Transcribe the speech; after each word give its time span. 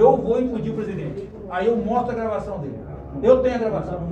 Eu 0.00 0.16
vou 0.16 0.40
impedir 0.40 0.70
o 0.70 0.74
presidente. 0.74 1.28
Aí 1.50 1.66
eu 1.66 1.76
mostro 1.76 2.12
a 2.12 2.14
gravação 2.14 2.58
dele. 2.58 2.78
Eu 3.22 3.42
tenho 3.42 3.54
a 3.56 3.58
gravação. 3.58 4.10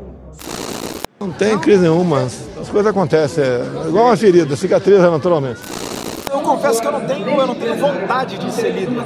Não 1.19 1.33
tem 1.33 1.59
crise 1.59 1.81
nenhuma, 1.81 2.25
as 2.25 2.69
coisas 2.69 2.87
acontecem, 2.87 3.43
é 3.43 3.89
igual 3.89 4.05
uma 4.05 4.17
ferida, 4.17 4.55
cicatriza 4.55 5.11
naturalmente. 5.11 5.59
Eu 6.31 6.43
confesso 6.43 6.83
que 6.83 6.87
eu 6.87 6.93
não 6.93 7.07
tenho, 7.07 7.27
eu 7.27 7.47
não 7.47 7.55
tenho 7.55 7.75
vontade 7.77 8.37
de 8.37 8.53
ser 8.53 8.71
líder, 8.71 8.91
né? 8.91 9.05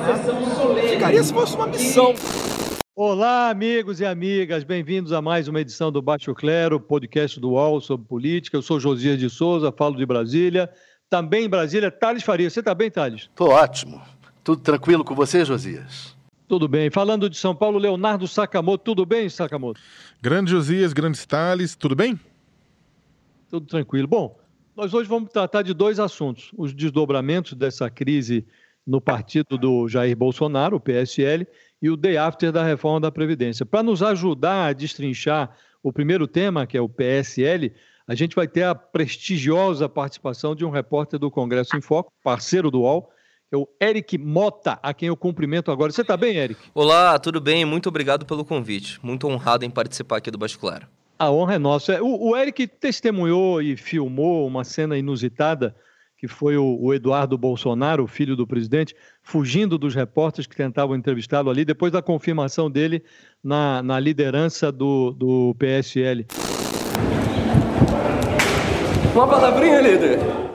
Ficaria 0.90 1.22
se 1.22 1.32
fosse 1.32 1.54
uma 1.54 1.68
missão. 1.68 2.14
Olá, 2.96 3.48
amigos 3.48 4.00
e 4.00 4.04
amigas, 4.04 4.64
bem-vindos 4.64 5.12
a 5.12 5.22
mais 5.22 5.46
uma 5.46 5.60
edição 5.60 5.92
do 5.92 6.02
Baixo 6.02 6.34
Clero, 6.34 6.80
podcast 6.80 7.38
do 7.38 7.50
UOL 7.50 7.80
sobre 7.80 8.08
política. 8.08 8.56
Eu 8.56 8.62
sou 8.62 8.80
Josias 8.80 9.20
de 9.20 9.30
Souza, 9.30 9.70
falo 9.70 9.96
de 9.96 10.04
Brasília. 10.04 10.68
Também 11.08 11.44
em 11.44 11.48
Brasília, 11.48 11.92
Thales 11.92 12.24
Faria. 12.24 12.50
Você 12.50 12.58
está 12.58 12.74
bem, 12.74 12.90
Thales? 12.90 13.30
Tô 13.36 13.50
ótimo. 13.50 14.02
Tudo 14.42 14.60
tranquilo 14.60 15.04
com 15.04 15.14
você, 15.14 15.44
Josias? 15.44 16.20
Tudo 16.52 16.68
bem. 16.68 16.90
Falando 16.90 17.30
de 17.30 17.36
São 17.38 17.56
Paulo, 17.56 17.78
Leonardo 17.78 18.28
Sakamoto. 18.28 18.84
Tudo 18.84 19.06
bem, 19.06 19.26
Sakamoto? 19.26 19.80
Grande 20.20 20.50
Josias, 20.50 20.92
grande 20.92 21.26
Thales, 21.26 21.74
tudo 21.74 21.96
bem? 21.96 22.20
Tudo 23.48 23.64
tranquilo. 23.64 24.06
Bom, 24.06 24.38
nós 24.76 24.92
hoje 24.92 25.08
vamos 25.08 25.30
tratar 25.30 25.62
de 25.62 25.72
dois 25.72 25.98
assuntos: 25.98 26.50
os 26.54 26.74
desdobramentos 26.74 27.54
dessa 27.54 27.88
crise 27.88 28.46
no 28.86 29.00
partido 29.00 29.56
do 29.56 29.88
Jair 29.88 30.14
Bolsonaro, 30.14 30.76
o 30.76 30.80
PSL, 30.80 31.46
e 31.80 31.88
o 31.88 31.96
day 31.96 32.18
after 32.18 32.52
da 32.52 32.62
reforma 32.62 33.00
da 33.00 33.10
Previdência. 33.10 33.64
Para 33.64 33.82
nos 33.82 34.02
ajudar 34.02 34.66
a 34.66 34.72
destrinchar 34.74 35.56
o 35.82 35.90
primeiro 35.90 36.26
tema, 36.26 36.66
que 36.66 36.76
é 36.76 36.82
o 36.82 36.86
PSL, 36.86 37.72
a 38.06 38.14
gente 38.14 38.36
vai 38.36 38.46
ter 38.46 38.64
a 38.64 38.74
prestigiosa 38.74 39.88
participação 39.88 40.54
de 40.54 40.66
um 40.66 40.70
repórter 40.70 41.18
do 41.18 41.30
Congresso 41.30 41.74
em 41.78 41.80
Foco, 41.80 42.12
parceiro 42.22 42.70
do 42.70 42.82
UOL, 42.82 43.10
é 43.52 43.56
o 43.56 43.68
Eric 43.78 44.16
Mota, 44.16 44.78
a 44.82 44.94
quem 44.94 45.08
eu 45.08 45.16
cumprimento 45.16 45.70
agora. 45.70 45.92
Você 45.92 46.00
está 46.00 46.16
bem, 46.16 46.36
Eric? 46.36 46.58
Olá, 46.74 47.18
tudo 47.18 47.38
bem? 47.38 47.66
Muito 47.66 47.90
obrigado 47.90 48.24
pelo 48.24 48.46
convite. 48.46 48.98
Muito 49.02 49.28
honrado 49.28 49.62
em 49.62 49.70
participar 49.70 50.16
aqui 50.16 50.30
do 50.30 50.38
Baixo 50.38 50.58
Claro. 50.58 50.86
A 51.18 51.30
honra 51.30 51.56
é 51.56 51.58
nossa. 51.58 52.02
O, 52.02 52.30
o 52.30 52.36
Eric 52.36 52.66
testemunhou 52.66 53.60
e 53.60 53.76
filmou 53.76 54.46
uma 54.46 54.64
cena 54.64 54.96
inusitada, 54.96 55.76
que 56.16 56.26
foi 56.26 56.56
o, 56.56 56.78
o 56.80 56.94
Eduardo 56.94 57.36
Bolsonaro, 57.36 58.04
o 58.04 58.08
filho 58.08 58.34
do 58.34 58.46
presidente, 58.46 58.96
fugindo 59.22 59.76
dos 59.76 59.94
repórteres 59.94 60.46
que 60.46 60.56
tentavam 60.56 60.96
entrevistá-lo 60.96 61.50
ali, 61.50 61.64
depois 61.64 61.92
da 61.92 62.00
confirmação 62.00 62.70
dele 62.70 63.04
na, 63.44 63.82
na 63.82 64.00
liderança 64.00 64.72
do, 64.72 65.10
do 65.12 65.54
PSL. 65.58 66.26
Uma 69.14 69.28
palavrinha, 69.28 69.82
líder. 69.82 70.51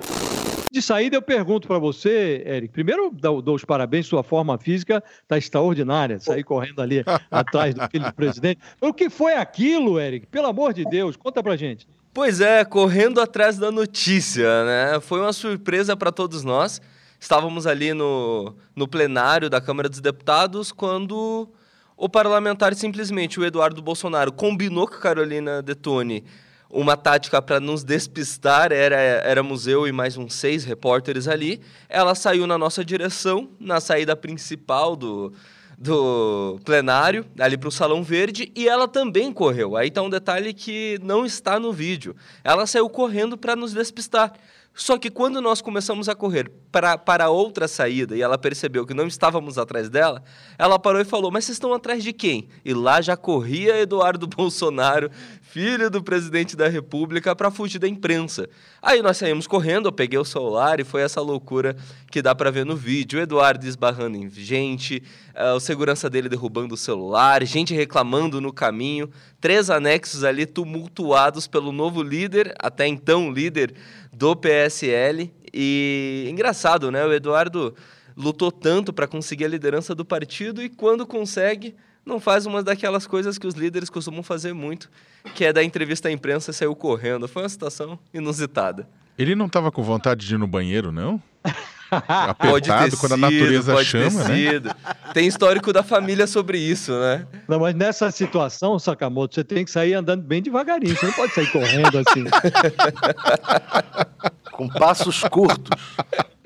De 0.77 0.81
saída, 0.83 1.17
eu 1.17 1.23
pergunto 1.23 1.67
para 1.67 1.79
você, 1.79 2.43
Eric. 2.45 2.71
Primeiro, 2.71 3.09
dou, 3.11 3.41
dou 3.41 3.55
os 3.55 3.65
parabéns, 3.65 4.05
sua 4.05 4.21
forma 4.21 4.59
física 4.59 5.03
está 5.23 5.35
extraordinária. 5.35 6.19
Sair 6.19 6.43
correndo 6.43 6.79
ali 6.83 7.03
atrás 7.31 7.73
do 7.73 7.81
filho 7.89 8.05
do 8.05 8.13
presidente. 8.13 8.61
O 8.79 8.93
que 8.93 9.09
foi 9.09 9.33
aquilo, 9.33 9.99
Eric? 9.99 10.27
Pelo 10.27 10.45
amor 10.45 10.75
de 10.75 10.85
Deus, 10.85 11.17
conta 11.17 11.41
pra 11.41 11.55
gente. 11.55 11.87
Pois 12.13 12.41
é, 12.41 12.63
correndo 12.63 13.19
atrás 13.19 13.57
da 13.57 13.71
notícia, 13.71 14.45
né? 14.65 14.99
Foi 14.99 15.19
uma 15.19 15.33
surpresa 15.33 15.97
para 15.97 16.11
todos 16.11 16.43
nós. 16.43 16.79
Estávamos 17.19 17.65
ali 17.65 17.91
no, 17.91 18.55
no 18.75 18.87
plenário 18.87 19.49
da 19.49 19.59
Câmara 19.59 19.89
dos 19.89 19.99
Deputados 19.99 20.71
quando 20.71 21.49
o 21.97 22.07
parlamentar 22.07 22.75
simplesmente, 22.75 23.39
o 23.39 23.43
Eduardo 23.43 23.81
Bolsonaro, 23.81 24.31
combinou 24.31 24.87
com 24.87 24.93
a 24.93 24.99
Carolina 24.99 25.59
Detone 25.59 26.23
uma 26.69 26.97
tática 26.97 27.41
para 27.41 27.59
nos 27.59 27.83
despistar, 27.83 28.71
era, 28.71 28.95
éramos 28.95 29.67
eu 29.67 29.87
e 29.87 29.91
mais 29.91 30.17
uns 30.17 30.33
seis 30.33 30.63
repórteres 30.63 31.27
ali. 31.27 31.61
Ela 31.87 32.13
saiu 32.13 32.45
na 32.45 32.57
nossa 32.57 32.83
direção, 32.83 33.49
na 33.59 33.79
saída 33.79 34.15
principal 34.15 34.95
do, 34.95 35.31
do 35.77 36.59
plenário, 36.65 37.25
ali 37.39 37.57
para 37.57 37.69
o 37.69 37.71
Salão 37.71 38.03
Verde, 38.03 38.51
e 38.55 38.67
ela 38.67 38.87
também 38.87 39.31
correu. 39.31 39.77
Aí 39.77 39.87
está 39.87 40.01
um 40.01 40.09
detalhe 40.09 40.53
que 40.53 40.99
não 41.01 41.25
está 41.25 41.59
no 41.59 41.71
vídeo. 41.71 42.15
Ela 42.43 42.65
saiu 42.65 42.89
correndo 42.89 43.37
para 43.37 43.55
nos 43.55 43.73
despistar. 43.73 44.33
Só 44.77 44.95
que 44.95 45.09
quando 45.09 45.41
nós 45.41 45.59
começamos 45.59 46.07
a 46.07 46.13
correr 46.13 46.51
pra, 46.71 46.99
para 46.99 47.31
outra 47.31 47.67
saída 47.67 48.15
e 48.15 48.21
ela 48.21 48.37
percebeu 48.37 48.85
que 48.85 48.93
não 48.93 49.07
estávamos 49.07 49.57
atrás 49.57 49.89
dela, 49.89 50.23
ela 50.55 50.77
parou 50.77 51.01
e 51.01 51.03
falou: 51.03 51.31
Mas 51.31 51.45
vocês 51.45 51.55
estão 51.55 51.73
atrás 51.73 52.03
de 52.03 52.13
quem? 52.13 52.47
E 52.63 52.75
lá 52.75 53.01
já 53.01 53.17
corria 53.17 53.79
Eduardo 53.79 54.27
Bolsonaro, 54.29 55.09
filho 55.49 55.89
do 55.89 56.03
presidente 56.03 56.55
da 56.55 56.67
República, 56.67 57.35
para 57.35 57.49
fugir 57.49 57.79
da 57.79 57.87
imprensa. 57.87 58.49
Aí 58.81 59.01
nós 59.01 59.17
saímos 59.17 59.47
correndo, 59.47 59.87
eu 59.87 59.91
peguei 59.91 60.19
o 60.19 60.25
celular 60.25 60.79
e 60.79 60.83
foi 60.83 61.01
essa 61.01 61.21
loucura 61.21 61.75
que 62.11 62.21
dá 62.21 62.35
para 62.35 62.51
ver 62.51 62.65
no 62.65 62.75
vídeo: 62.75 63.17
o 63.17 63.21
Eduardo 63.21 63.65
esbarrando 63.65 64.17
em 64.17 64.29
gente, 64.29 65.01
uh, 65.33 65.55
o 65.55 65.59
segurança 65.59 66.09
dele 66.09 66.27
derrubando 66.27 66.73
o 66.75 66.77
celular, 66.77 67.43
gente 67.45 67.73
reclamando 67.73 68.41
no 68.41 68.51
caminho, 68.51 69.09
três 69.39 69.69
anexos 69.69 70.23
ali 70.23 70.45
tumultuados 70.45 71.47
pelo 71.47 71.71
novo 71.71 72.03
líder, 72.03 72.53
até 72.59 72.85
então 72.85 73.31
líder 73.31 73.73
do 74.11 74.35
PSL. 74.35 75.33
E 75.53 76.27
engraçado, 76.29 76.91
né? 76.91 77.05
O 77.05 77.13
Eduardo 77.13 77.73
lutou 78.17 78.51
tanto 78.51 78.91
para 78.91 79.07
conseguir 79.07 79.45
a 79.45 79.49
liderança 79.49 79.95
do 79.95 80.03
partido 80.03 80.61
e 80.61 80.69
quando 80.69 81.05
consegue, 81.05 81.75
não 82.07 82.19
faz 82.19 82.45
uma 82.45 82.63
daquelas 82.63 83.05
coisas 83.05 83.37
que 83.37 83.45
os 83.45 83.53
líderes 83.53 83.89
costumam 83.89 84.23
fazer 84.23 84.53
muito, 84.53 84.89
que 85.35 85.45
é 85.45 85.53
dar 85.53 85.63
entrevista 85.63 86.07
à 86.07 86.11
imprensa 86.11 86.51
e 86.51 86.53
saiu 86.53 86.75
correndo. 86.75 87.27
Foi 87.27 87.43
uma 87.43 87.49
situação 87.49 87.99
inusitada. 88.13 88.87
Ele 89.17 89.35
não 89.35 89.47
estava 89.47 89.71
com 89.71 89.83
vontade 89.83 90.25
de 90.25 90.35
ir 90.35 90.37
no 90.37 90.47
banheiro, 90.47 90.91
não? 90.91 91.21
Apertado 91.89 92.97
quando 92.97 93.13
a 93.13 93.17
natureza 93.17 93.73
pode 93.73 93.87
chama, 93.87 94.25
ter 94.25 94.61
né? 94.61 94.71
Tem 95.13 95.25
histórico 95.25 95.71
da 95.71 95.83
família 95.83 96.27
sobre 96.27 96.59
isso, 96.59 96.91
né? 96.91 97.25
Não, 97.47 97.59
mas 97.59 97.73
nessa 97.73 98.11
situação, 98.11 98.77
Sakamoto, 98.77 99.35
você 99.35 99.43
tem 99.43 99.63
que 99.63 99.71
sair 99.71 99.93
andando 99.93 100.21
bem 100.21 100.41
devagarinho. 100.41 100.95
Você 100.95 101.05
não 101.05 101.13
pode 101.13 101.33
sair 101.33 101.49
correndo 101.51 101.97
assim. 101.97 102.25
Com 104.51 104.67
passos 104.67 105.21
curtos. 105.29 105.69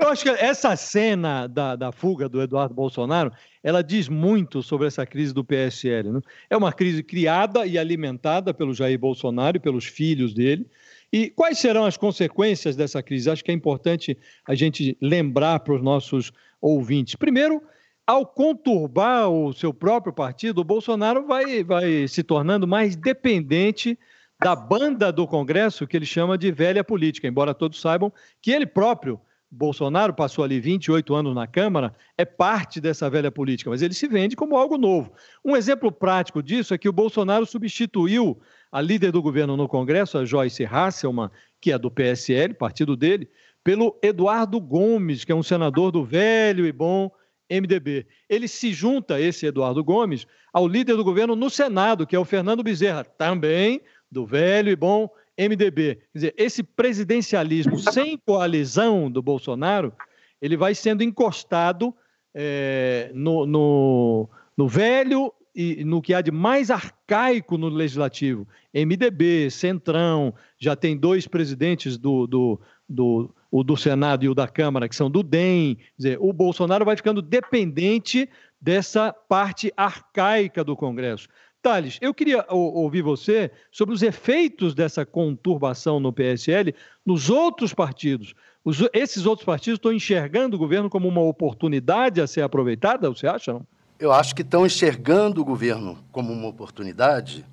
Eu 0.01 0.07
acho 0.07 0.23
que 0.23 0.29
essa 0.29 0.75
cena 0.75 1.45
da, 1.45 1.75
da 1.75 1.91
fuga 1.91 2.27
do 2.27 2.41
Eduardo 2.41 2.73
Bolsonaro, 2.73 3.31
ela 3.63 3.83
diz 3.83 4.09
muito 4.09 4.63
sobre 4.63 4.87
essa 4.87 5.05
crise 5.05 5.31
do 5.31 5.45
PSL. 5.45 6.11
Né? 6.11 6.21
É 6.49 6.57
uma 6.57 6.73
crise 6.73 7.03
criada 7.03 7.67
e 7.67 7.77
alimentada 7.77 8.51
pelo 8.51 8.73
Jair 8.73 8.97
Bolsonaro 8.97 9.57
e 9.57 9.59
pelos 9.59 9.85
filhos 9.85 10.33
dele. 10.33 10.65
E 11.13 11.29
quais 11.29 11.59
serão 11.59 11.85
as 11.85 11.97
consequências 11.97 12.75
dessa 12.75 13.03
crise? 13.03 13.29
Acho 13.29 13.43
que 13.43 13.51
é 13.51 13.53
importante 13.53 14.17
a 14.47 14.55
gente 14.55 14.97
lembrar 14.99 15.59
para 15.59 15.75
os 15.75 15.83
nossos 15.83 16.33
ouvintes. 16.59 17.15
Primeiro, 17.15 17.61
ao 18.07 18.25
conturbar 18.25 19.29
o 19.29 19.53
seu 19.53 19.71
próprio 19.71 20.11
partido, 20.11 20.61
o 20.61 20.65
Bolsonaro 20.65 21.27
vai, 21.27 21.63
vai 21.63 22.07
se 22.07 22.23
tornando 22.23 22.67
mais 22.67 22.95
dependente 22.95 23.99
da 24.41 24.55
banda 24.55 25.11
do 25.11 25.27
Congresso, 25.27 25.85
que 25.85 25.95
ele 25.95 26.07
chama 26.07 26.39
de 26.39 26.51
velha 26.51 26.83
política, 26.83 27.27
embora 27.27 27.53
todos 27.53 27.79
saibam 27.79 28.11
que 28.41 28.49
ele 28.49 28.65
próprio, 28.65 29.21
Bolsonaro, 29.51 30.13
passou 30.13 30.45
ali 30.45 30.61
28 30.61 31.13
anos 31.13 31.35
na 31.35 31.45
Câmara, 31.45 31.93
é 32.17 32.23
parte 32.23 32.79
dessa 32.79 33.09
velha 33.09 33.29
política, 33.29 33.69
mas 33.69 33.81
ele 33.81 33.93
se 33.93 34.07
vende 34.07 34.33
como 34.33 34.55
algo 34.55 34.77
novo. 34.77 35.11
Um 35.43 35.57
exemplo 35.57 35.91
prático 35.91 36.41
disso 36.41 36.73
é 36.73 36.77
que 36.77 36.87
o 36.87 36.93
Bolsonaro 36.93 37.45
substituiu 37.45 38.39
a 38.71 38.79
líder 38.79 39.11
do 39.11 39.21
governo 39.21 39.57
no 39.57 39.67
Congresso, 39.67 40.17
a 40.17 40.23
Joyce 40.23 40.63
Hasselmann, 40.63 41.29
que 41.59 41.73
é 41.73 41.77
do 41.77 41.91
PSL, 41.91 42.53
partido 42.53 42.95
dele, 42.95 43.29
pelo 43.61 43.99
Eduardo 44.01 44.59
Gomes, 44.59 45.25
que 45.25 45.33
é 45.33 45.35
um 45.35 45.43
senador 45.43 45.91
do 45.91 46.05
velho 46.05 46.65
e 46.65 46.71
bom 46.71 47.11
MDB. 47.49 48.07
Ele 48.29 48.47
se 48.47 48.71
junta, 48.71 49.19
esse 49.19 49.45
Eduardo 49.45 49.83
Gomes, 49.83 50.25
ao 50.53 50.65
líder 50.65 50.95
do 50.95 51.03
governo 51.03 51.35
no 51.35 51.49
Senado, 51.49 52.07
que 52.07 52.15
é 52.15 52.19
o 52.19 52.23
Fernando 52.23 52.63
Bezerra, 52.63 53.03
também 53.03 53.81
do 54.09 54.25
velho 54.25 54.69
e 54.69 54.75
bom 54.75 55.09
MDB. 55.37 55.95
Quer 55.95 56.07
dizer, 56.13 56.33
esse 56.37 56.63
presidencialismo 56.63 57.77
sem 57.91 58.17
coalizão 58.17 59.09
do 59.09 59.21
Bolsonaro, 59.21 59.93
ele 60.41 60.57
vai 60.57 60.75
sendo 60.75 61.03
encostado 61.03 61.95
é, 62.33 63.11
no, 63.13 63.45
no, 63.45 64.29
no 64.57 64.67
velho 64.67 65.33
e 65.53 65.83
no 65.83 66.01
que 66.01 66.13
há 66.13 66.21
de 66.21 66.31
mais 66.31 66.71
arcaico 66.71 67.57
no 67.57 67.67
legislativo, 67.67 68.47
MDB, 68.73 69.49
Centrão, 69.51 70.33
já 70.57 70.75
tem 70.75 70.95
dois 70.95 71.27
presidentes 71.27 71.97
do, 71.97 72.25
do, 72.25 72.61
do, 72.87 73.35
o 73.51 73.63
do 73.63 73.75
Senado 73.75 74.23
e 74.23 74.29
o 74.29 74.35
da 74.35 74.47
Câmara, 74.47 74.87
que 74.87 74.95
são 74.95 75.11
do 75.11 75.21
DEM. 75.21 75.75
Quer 75.75 75.83
dizer, 75.97 76.17
o 76.21 76.31
Bolsonaro 76.31 76.85
vai 76.85 76.95
ficando 76.95 77.21
dependente 77.21 78.29
dessa 78.61 79.11
parte 79.11 79.73
arcaica 79.75 80.63
do 80.63 80.75
Congresso. 80.75 81.27
Thales, 81.61 81.97
eu 82.01 82.13
queria 82.13 82.45
ouvir 82.49 83.01
você 83.01 83.51
sobre 83.71 83.93
os 83.93 84.01
efeitos 84.01 84.73
dessa 84.73 85.05
conturbação 85.05 85.99
no 85.99 86.11
PSL 86.11 86.73
nos 87.05 87.29
outros 87.29 87.73
partidos. 87.73 88.33
Os, 88.63 88.79
esses 88.93 89.25
outros 89.25 89.45
partidos 89.45 89.77
estão 89.77 89.93
enxergando 89.93 90.55
o 90.55 90.59
governo 90.59 90.89
como 90.89 91.07
uma 91.07 91.21
oportunidade 91.21 92.19
a 92.19 92.27
ser 92.27 92.41
aproveitada, 92.41 93.09
você 93.09 93.27
acha? 93.27 93.53
Não? 93.53 93.65
Eu 93.99 94.11
acho 94.11 94.33
que 94.33 94.41
estão 94.41 94.65
enxergando 94.65 95.41
o 95.41 95.45
governo 95.45 95.97
como 96.11 96.33
uma 96.33 96.47
oportunidade 96.47 97.45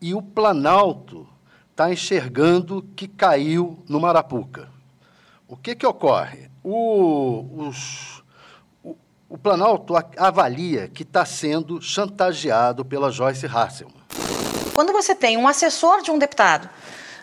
e 0.00 0.14
o 0.14 0.20
Planalto 0.20 1.28
está 1.70 1.92
enxergando 1.92 2.84
que 2.96 3.06
caiu 3.06 3.78
no 3.88 4.00
Marapuca. 4.00 4.68
O 5.46 5.56
que, 5.56 5.74
que 5.76 5.86
ocorre? 5.86 6.50
O, 6.64 7.66
os, 7.68 8.21
o, 9.32 9.38
Planalto 9.38 9.94
avalia 10.18 10.88
que 10.88 11.02
está 11.02 11.24
sendo 11.24 11.80
chantageado 11.80 12.84
pela 12.84 13.10
Joyce 13.10 13.46
Hasselman. 13.46 13.96
Quando 14.74 14.92
você 14.92 15.14
tem 15.14 15.38
um 15.38 15.48
assessor 15.48 16.02
de 16.02 16.10
um 16.10 16.18
deputado 16.18 16.68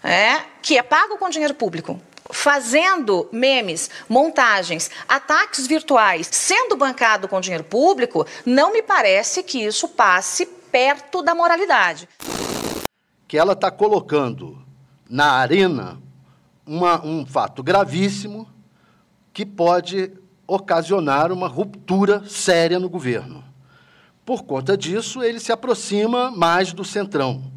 é, 0.04 0.40
que 0.60 0.76
é 0.76 0.82
pago 0.82 1.20
com 1.20 1.30
dinheiro 1.30 1.54
público, 1.54 2.02
fazendo 2.32 3.30
memes, 3.32 3.92
montagens, 4.10 4.90
ataques 5.08 5.68
virtuais, 5.68 6.28
sendo 6.32 6.76
bancado 6.76 7.28
com 7.28 7.40
dinheiro 7.40 7.64
público, 7.64 8.26
não 8.44 8.74
me 8.74 8.82
parece 8.82 9.44
que 9.44 9.64
isso 9.64 9.88
passe 9.90 10.48
perto 10.48 11.22
da 11.22 11.36
moralidade. 11.36 12.10
Que 13.28 13.38
ela 13.38 13.54
está 13.54 13.70
colocando 13.70 14.60
na 15.08 15.34
arena 15.34 16.02
uma, 16.66 17.06
um 17.06 17.24
fato 17.24 17.62
gravíssimo 17.62 18.48
que 19.32 19.46
pode 19.46 20.12
ocasionar 20.50 21.32
uma 21.32 21.48
ruptura 21.48 22.24
séria 22.28 22.80
no 22.80 22.90
governo. 22.90 23.44
Por 24.26 24.44
conta 24.44 24.76
disso, 24.76 25.24
ele 25.24 25.40
se 25.40 25.52
aproxima 25.52 26.32
mais 26.32 26.74
do 26.74 26.84
centrão. 26.84 27.52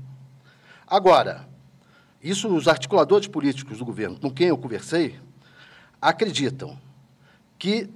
Agora, 0.86 1.48
isso 2.22 2.48
os 2.54 2.68
articuladores 2.68 3.26
políticos 3.26 3.78
do 3.78 3.84
governo 3.84 4.20
com 4.20 4.30
quem 4.30 4.48
eu 4.48 4.58
conversei 4.58 5.18
acreditam 6.00 6.78
que 7.58 7.88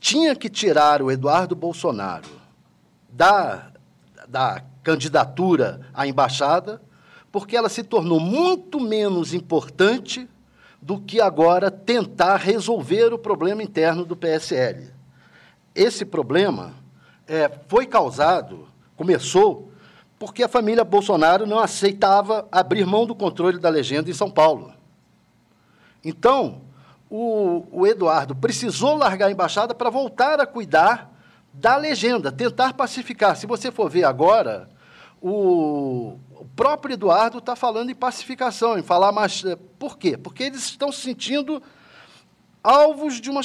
tinha 0.00 0.34
que 0.34 0.48
tirar 0.48 1.02
o 1.02 1.10
Eduardo 1.10 1.54
Bolsonaro 1.54 2.28
da, 3.10 3.70
da 4.26 4.62
candidatura 4.82 5.80
à 5.92 6.06
embaixada, 6.06 6.80
porque 7.30 7.56
ela 7.56 7.68
se 7.68 7.82
tornou 7.82 8.20
muito 8.20 8.80
menos 8.80 9.34
importante 9.34 10.28
do 10.86 11.00
que 11.00 11.20
agora 11.20 11.68
tentar 11.68 12.36
resolver 12.36 13.12
o 13.12 13.18
problema 13.18 13.60
interno 13.60 14.04
do 14.04 14.14
PSL. 14.14 14.88
Esse 15.74 16.04
problema 16.04 16.74
é, 17.26 17.50
foi 17.66 17.86
causado, 17.86 18.68
começou 18.94 19.72
porque 20.16 20.44
a 20.44 20.48
família 20.48 20.84
Bolsonaro 20.84 21.44
não 21.44 21.58
aceitava 21.58 22.46
abrir 22.52 22.86
mão 22.86 23.04
do 23.04 23.16
controle 23.16 23.58
da 23.58 23.68
legenda 23.68 24.08
em 24.08 24.14
São 24.14 24.30
Paulo. 24.30 24.72
Então, 26.04 26.60
o, 27.10 27.66
o 27.72 27.84
Eduardo 27.84 28.36
precisou 28.36 28.94
largar 28.94 29.26
a 29.26 29.32
embaixada 29.32 29.74
para 29.74 29.90
voltar 29.90 30.40
a 30.40 30.46
cuidar 30.46 31.12
da 31.52 31.76
legenda, 31.76 32.30
tentar 32.30 32.74
pacificar. 32.74 33.36
Se 33.36 33.44
você 33.44 33.72
for 33.72 33.90
ver 33.90 34.04
agora, 34.04 34.68
o, 35.20 36.16
o 36.25 36.25
próprio 36.46 36.94
Eduardo 36.94 37.38
está 37.38 37.56
falando 37.56 37.90
em 37.90 37.94
pacificação, 37.94 38.78
em 38.78 38.82
falar 38.82 39.12
mais. 39.12 39.44
Eh, 39.44 39.56
por 39.78 39.98
quê? 39.98 40.16
Porque 40.16 40.44
eles 40.44 40.64
estão 40.64 40.92
se 40.92 41.00
sentindo 41.00 41.62
alvos 42.62 43.20
de 43.20 43.30
uma 43.30 43.42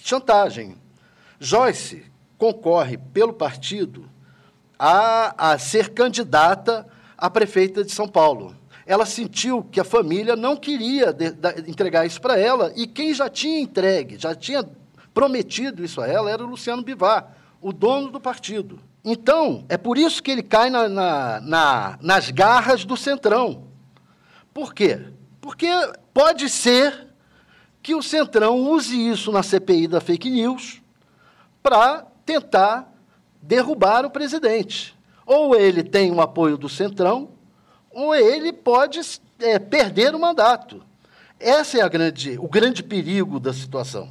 chantagem. 0.00 0.76
Joyce 1.38 2.04
concorre 2.38 2.98
pelo 2.98 3.32
partido 3.32 4.08
a, 4.78 5.52
a 5.52 5.58
ser 5.58 5.90
candidata 5.90 6.86
a 7.16 7.30
prefeita 7.30 7.84
de 7.84 7.92
São 7.92 8.08
Paulo. 8.08 8.54
Ela 8.86 9.06
sentiu 9.06 9.62
que 9.62 9.80
a 9.80 9.84
família 9.84 10.36
não 10.36 10.56
queria 10.56 11.12
de, 11.12 11.30
de, 11.30 11.70
entregar 11.70 12.04
isso 12.04 12.20
para 12.20 12.38
ela, 12.38 12.72
e 12.76 12.86
quem 12.86 13.14
já 13.14 13.30
tinha 13.30 13.60
entregue, 13.60 14.18
já 14.18 14.34
tinha 14.34 14.68
prometido 15.14 15.84
isso 15.84 16.00
a 16.00 16.06
ela, 16.06 16.30
era 16.30 16.44
o 16.44 16.48
Luciano 16.48 16.82
Bivar, 16.82 17.34
o 17.62 17.72
dono 17.72 18.10
do 18.10 18.20
partido. 18.20 18.78
Então, 19.04 19.66
é 19.68 19.76
por 19.76 19.98
isso 19.98 20.22
que 20.22 20.30
ele 20.30 20.42
cai 20.42 20.70
na, 20.70 20.88
na, 20.88 21.40
na, 21.40 21.98
nas 22.00 22.30
garras 22.30 22.84
do 22.84 22.96
Centrão. 22.96 23.64
Por 24.52 24.72
quê? 24.72 25.08
Porque 25.40 25.68
pode 26.14 26.48
ser 26.48 27.08
que 27.82 27.94
o 27.94 28.02
Centrão 28.02 28.62
use 28.62 28.96
isso 28.96 29.30
na 29.30 29.42
CPI 29.42 29.88
da 29.88 30.00
fake 30.00 30.30
news 30.30 30.80
para 31.62 32.06
tentar 32.24 32.90
derrubar 33.42 34.06
o 34.06 34.10
presidente. 34.10 34.96
Ou 35.26 35.54
ele 35.54 35.82
tem 35.82 36.10
o 36.10 36.22
apoio 36.22 36.56
do 36.56 36.68
Centrão, 36.68 37.30
ou 37.90 38.14
ele 38.14 38.54
pode 38.54 39.00
é, 39.38 39.58
perder 39.58 40.14
o 40.14 40.18
mandato. 40.18 40.82
Esse 41.38 41.78
é 41.78 41.86
grande, 41.88 42.38
o 42.38 42.48
grande 42.48 42.82
perigo 42.82 43.38
da 43.38 43.52
situação. 43.52 44.08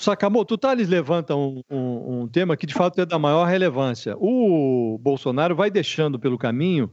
Sakamoto, 0.00 0.54
o 0.54 0.58
Thales 0.58 0.88
levanta 0.88 1.36
um, 1.36 1.62
um, 1.70 2.22
um, 2.22 2.28
tema 2.28 2.56
que 2.56 2.66
de 2.66 2.72
fato 2.72 3.00
é 3.00 3.06
da 3.06 3.18
maior 3.18 3.44
relevância. 3.44 4.16
O 4.18 4.98
Bolsonaro 4.98 5.54
vai 5.54 5.70
deixando 5.70 6.18
pelo 6.18 6.38
caminho 6.38 6.90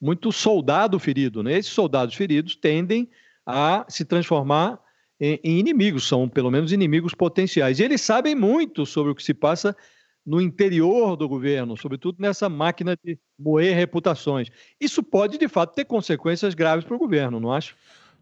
muito 0.00 0.32
soldado 0.32 0.98
ferido. 0.98 1.42
Né? 1.42 1.56
Esses 1.56 1.72
soldados 1.72 2.16
feridos 2.16 2.56
tendem 2.56 3.08
a 3.46 3.84
se 3.88 4.04
transformar 4.04 4.80
em, 5.20 5.38
em 5.44 5.58
inimigos, 5.58 6.06
são 6.06 6.28
pelo 6.28 6.50
menos 6.50 6.72
inimigos 6.72 7.14
potenciais. 7.14 7.78
E 7.78 7.84
eles 7.84 8.00
sabem 8.00 8.34
muito 8.34 8.84
sobre 8.84 9.12
o 9.12 9.14
que 9.14 9.22
se 9.22 9.34
passa 9.34 9.76
no 10.26 10.40
interior 10.40 11.16
do 11.16 11.28
governo, 11.28 11.76
sobretudo 11.76 12.16
nessa 12.18 12.48
máquina 12.48 12.96
de 13.02 13.18
moer 13.38 13.74
reputações. 13.74 14.48
Isso 14.80 15.02
pode, 15.02 15.38
de 15.38 15.48
fato, 15.48 15.74
ter 15.74 15.84
consequências 15.84 16.54
graves 16.54 16.84
para 16.84 16.96
o 16.96 16.98
governo, 16.98 17.40
não 17.40 17.52
acha? 17.52 17.74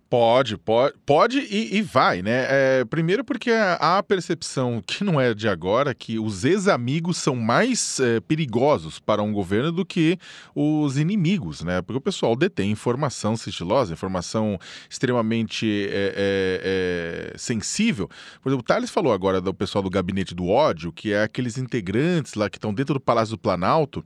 Pode, 0.08 0.56
pode, 0.56 0.94
pode 1.04 1.40
e, 1.40 1.78
e 1.78 1.82
vai, 1.82 2.22
né? 2.22 2.46
É, 2.48 2.84
primeiro 2.84 3.24
porque 3.24 3.50
há 3.50 3.98
a 3.98 4.02
percepção 4.04 4.80
que 4.86 5.02
não 5.02 5.20
é 5.20 5.34
de 5.34 5.48
agora 5.48 5.92
que 5.92 6.16
os 6.16 6.44
ex-amigos 6.44 7.16
são 7.16 7.34
mais 7.34 7.98
é, 7.98 8.20
perigosos 8.20 9.00
para 9.00 9.20
um 9.20 9.32
governo 9.32 9.72
do 9.72 9.84
que 9.84 10.16
os 10.54 10.96
inimigos, 10.96 11.62
né? 11.62 11.82
Porque 11.82 11.98
o 11.98 12.00
pessoal 12.00 12.36
detém 12.36 12.70
informação 12.70 13.36
sigilosa, 13.36 13.94
informação 13.94 14.56
extremamente 14.88 15.88
é, 15.90 16.14
é, 16.16 17.32
é 17.34 17.38
sensível. 17.38 18.08
Por 18.40 18.50
exemplo, 18.50 18.62
o 18.62 18.66
Thales 18.66 18.90
falou 18.90 19.12
agora 19.12 19.40
do 19.40 19.52
pessoal 19.52 19.82
do 19.82 19.90
gabinete 19.90 20.36
do 20.36 20.46
ódio, 20.46 20.92
que 20.92 21.12
é 21.12 21.24
aqueles 21.24 21.58
integrantes 21.58 22.34
lá 22.34 22.48
que 22.48 22.58
estão 22.58 22.72
dentro 22.72 22.94
do 22.94 23.00
Palácio 23.00 23.34
do 23.36 23.40
Planalto 23.40 24.04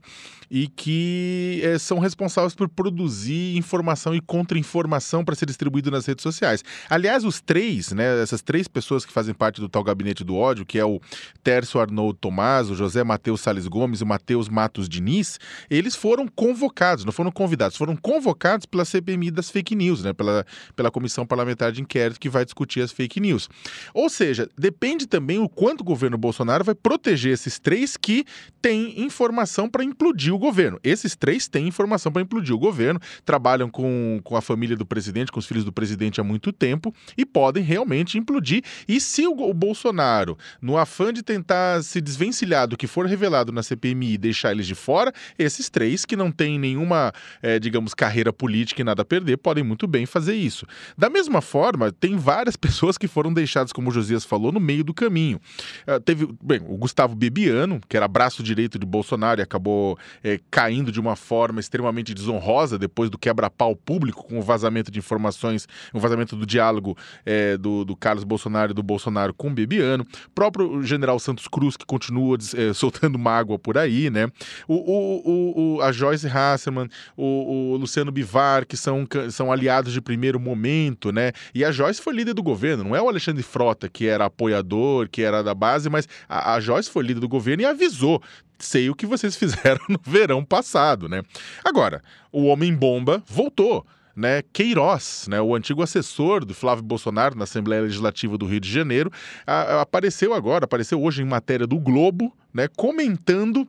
e 0.49 0.67
que 0.67 1.61
é, 1.63 1.77
são 1.77 1.99
responsáveis 1.99 2.55
por 2.55 2.67
produzir 2.67 3.55
informação 3.55 4.15
e 4.15 4.19
contra-informação 4.19 5.23
para 5.23 5.35
ser 5.35 5.45
distribuído 5.45 5.90
nas 5.91 6.05
redes 6.05 6.23
sociais. 6.23 6.63
Aliás, 6.89 7.23
os 7.23 7.41
três, 7.41 7.91
né, 7.91 8.21
essas 8.21 8.41
três 8.41 8.67
pessoas 8.67 9.05
que 9.05 9.11
fazem 9.11 9.33
parte 9.33 9.61
do 9.61 9.69
tal 9.69 9.83
gabinete 9.83 10.23
do 10.23 10.35
ódio, 10.35 10.65
que 10.65 10.79
é 10.79 10.85
o 10.85 10.99
Tércio 11.43 11.79
Arnold 11.79 12.17
Tomás, 12.19 12.69
o 12.69 12.75
José 12.75 13.03
Matheus 13.03 13.41
Sales 13.41 13.67
Gomes 13.67 14.01
e 14.01 14.03
o 14.03 14.07
Matheus 14.07 14.49
Matos 14.49 14.87
Diniz, 14.87 15.39
eles 15.69 15.95
foram 15.95 16.27
convocados, 16.27 17.05
não 17.05 17.11
foram 17.11 17.31
convidados, 17.31 17.77
foram 17.77 17.95
convocados 17.95 18.65
pela 18.65 18.85
CPMI 18.85 19.31
das 19.31 19.49
fake 19.49 19.75
news, 19.75 20.03
né, 20.03 20.13
pela, 20.13 20.45
pela 20.75 20.89
Comissão 20.89 21.25
Parlamentar 21.25 21.71
de 21.71 21.81
Inquérito 21.81 22.19
que 22.19 22.29
vai 22.29 22.45
discutir 22.45 22.81
as 22.81 22.91
fake 22.91 23.19
news. 23.19 23.49
Ou 23.93 24.09
seja, 24.09 24.49
depende 24.57 25.07
também 25.07 25.39
o 25.39 25.49
quanto 25.49 25.81
o 25.81 25.83
governo 25.83 26.17
Bolsonaro 26.17 26.63
vai 26.63 26.75
proteger 26.75 27.33
esses 27.33 27.59
três 27.59 27.97
que 27.97 28.25
têm 28.61 29.01
informação 29.01 29.69
para 29.69 29.83
implodir 29.83 30.33
o 30.33 30.39
governo. 30.39 30.79
Esses 30.83 31.15
três 31.15 31.47
têm 31.47 31.67
informação 31.67 32.11
para 32.11 32.21
implodir 32.21 32.55
o 32.55 32.59
governo, 32.59 32.99
trabalham 33.25 33.69
com, 33.69 34.19
com 34.23 34.35
a 34.35 34.41
família 34.41 34.75
do 34.75 34.85
presidente, 34.85 35.31
com 35.31 35.39
os 35.39 35.45
filhos 35.45 35.63
do 35.63 35.71
presidente 35.71 35.80
há 36.19 36.23
muito 36.23 36.51
tempo 36.51 36.93
e 37.17 37.25
podem 37.25 37.63
realmente 37.63 38.17
implodir. 38.17 38.63
E 38.87 38.99
se 38.99 39.27
o, 39.27 39.53
Bolsonaro, 39.53 40.37
no 40.61 40.77
afã 40.77 41.13
de 41.13 41.23
tentar 41.23 41.83
se 41.83 42.01
desvencilhar 42.01 42.67
do 42.67 42.77
que 42.77 42.87
for 42.87 43.05
revelado 43.05 43.51
na 43.51 43.63
CPMI 43.63 44.13
e 44.13 44.17
deixar 44.17 44.51
eles 44.51 44.67
de 44.67 44.75
fora, 44.75 45.13
esses 45.37 45.69
três 45.69 46.05
que 46.05 46.15
não 46.15 46.31
têm 46.31 46.59
nenhuma, 46.59 47.13
é, 47.41 47.59
digamos, 47.59 47.93
carreira 47.93 48.33
política 48.33 48.81
e 48.81 48.83
nada 48.83 49.01
a 49.01 49.05
perder, 49.05 49.37
podem 49.37 49.63
muito 49.63 49.87
bem 49.87 50.05
fazer 50.05 50.35
isso. 50.35 50.65
Da 50.97 51.09
mesma 51.09 51.41
forma, 51.41 51.91
tem 51.91 52.17
várias 52.17 52.55
pessoas 52.57 52.97
que 52.97 53.07
foram 53.07 53.33
deixadas, 53.33 53.71
como 53.71 53.89
o 53.89 53.93
Josias 53.93 54.25
falou, 54.25 54.51
no 54.51 54.59
meio 54.59 54.83
do 54.83 54.93
caminho. 54.93 55.39
Uh, 55.87 55.99
teve, 55.99 56.27
bem, 56.43 56.61
o 56.67 56.77
Gustavo 56.77 57.15
Bebiano, 57.15 57.79
que 57.87 57.97
era 57.97 58.07
braço 58.07 58.43
direito 58.43 58.77
de 58.77 58.85
Bolsonaro 58.85 59.41
e 59.41 59.43
acabou 59.43 59.97
é, 60.23 60.39
caindo 60.49 60.91
de 60.91 60.99
uma 60.99 61.15
forma 61.15 61.59
extremamente 61.59 62.13
desonrosa 62.13 62.77
depois 62.77 63.09
do 63.09 63.17
quebra-pau 63.17 63.75
público 63.75 64.23
com 64.23 64.39
o 64.39 64.41
vazamento 64.41 64.91
de 64.91 64.99
informações 64.99 65.67
um 65.93 65.99
vazamento 65.99 66.35
do 66.35 66.45
diálogo 66.45 66.97
é, 67.25 67.57
do, 67.57 67.85
do 67.85 67.95
Carlos 67.95 68.23
Bolsonaro 68.23 68.73
do 68.73 68.83
Bolsonaro 68.83 69.33
com 69.33 69.47
o 69.47 69.53
Bebiano, 69.53 70.05
próprio 70.33 70.83
general 70.83 71.19
Santos 71.19 71.47
Cruz, 71.47 71.77
que 71.77 71.85
continua 71.85 72.37
é, 72.55 72.73
soltando 72.73 73.17
mágoa 73.17 73.57
por 73.57 73.77
aí, 73.77 74.09
né? 74.09 74.27
O, 74.67 74.75
o, 74.75 75.75
o, 75.77 75.81
a 75.81 75.91
Joyce 75.91 76.27
Hasselman, 76.27 76.87
o, 77.15 77.73
o 77.73 77.77
Luciano 77.77 78.11
Bivar, 78.11 78.65
que 78.65 78.77
são, 78.77 79.07
são 79.29 79.51
aliados 79.51 79.93
de 79.93 80.01
primeiro 80.01 80.39
momento, 80.39 81.11
né? 81.11 81.31
E 81.53 81.63
a 81.63 81.71
Joyce 81.71 82.01
foi 82.01 82.13
líder 82.13 82.33
do 82.33 82.43
governo, 82.43 82.83
não 82.83 82.95
é 82.95 83.01
o 83.01 83.07
Alexandre 83.07 83.43
Frota, 83.43 83.89
que 83.89 84.07
era 84.07 84.25
apoiador, 84.25 85.09
que 85.09 85.21
era 85.21 85.43
da 85.43 85.53
base, 85.53 85.89
mas 85.89 86.07
a, 86.27 86.53
a 86.53 86.59
Joyce 86.59 86.89
foi 86.89 87.03
líder 87.03 87.19
do 87.19 87.27
governo 87.27 87.63
e 87.63 87.65
avisou 87.65 88.21
sei 88.63 88.89
o 88.89 88.95
que 88.95 89.05
vocês 89.05 89.35
fizeram 89.37 89.81
no 89.89 89.99
verão 90.03 90.43
passado, 90.45 91.09
né? 91.09 91.23
Agora, 91.63 92.01
o 92.31 92.45
homem 92.45 92.73
bomba 92.73 93.23
voltou. 93.27 93.85
Né, 94.15 94.43
Queiroz, 94.51 95.25
né, 95.29 95.39
o 95.39 95.55
antigo 95.55 95.81
assessor 95.81 96.43
do 96.43 96.53
Flávio 96.53 96.83
Bolsonaro 96.83 97.33
na 97.35 97.45
Assembleia 97.45 97.81
Legislativa 97.83 98.37
do 98.37 98.45
Rio 98.45 98.59
de 98.59 98.69
Janeiro, 98.69 99.09
a, 99.47 99.61
a, 99.61 99.81
apareceu 99.81 100.33
agora, 100.33 100.65
apareceu 100.65 101.01
hoje 101.01 101.21
em 101.21 101.25
matéria 101.25 101.65
do 101.65 101.79
Globo, 101.79 102.33
né, 102.53 102.67
comentando 102.75 103.65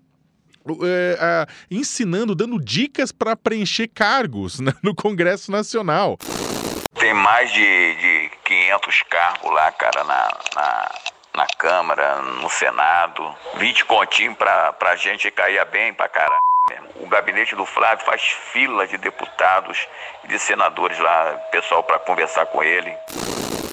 é, 0.85 1.47
ensinando, 1.71 2.35
dando 2.35 2.59
dicas 2.59 3.11
para 3.11 3.37
preencher 3.37 3.89
cargos 3.89 4.61
né, 4.61 4.73
no 4.83 4.95
Congresso 4.95 5.51
Nacional. 5.51 6.19
Tem 6.95 7.15
mais 7.15 7.53
de, 7.53 7.95
de 7.97 8.31
500 8.45 9.03
cargos 9.11 9.51
lá, 9.51 9.73
cara, 9.73 10.05
na, 10.05 10.29
na, 10.55 10.91
na 11.37 11.47
Câmara, 11.59 12.23
no 12.23 12.49
Senado. 12.49 13.35
20 13.57 13.85
continhos 13.87 14.37
pra, 14.37 14.73
pra 14.75 14.95
gente 14.97 15.31
cair 15.31 15.65
bem 15.71 15.93
pra 15.93 16.09
caralho. 16.09 16.52
O 17.01 17.09
gabinete 17.09 17.57
do 17.57 17.67
Flávio 17.67 18.05
faz 18.05 18.23
fila 18.23 18.87
de 18.87 18.97
deputados 18.97 19.89
e 20.25 20.29
de 20.29 20.39
senadores 20.39 20.99
lá, 20.99 21.35
pessoal, 21.51 21.83
para 21.83 21.99
conversar 21.99 22.47
com 22.47 22.63
ele. 22.63 22.97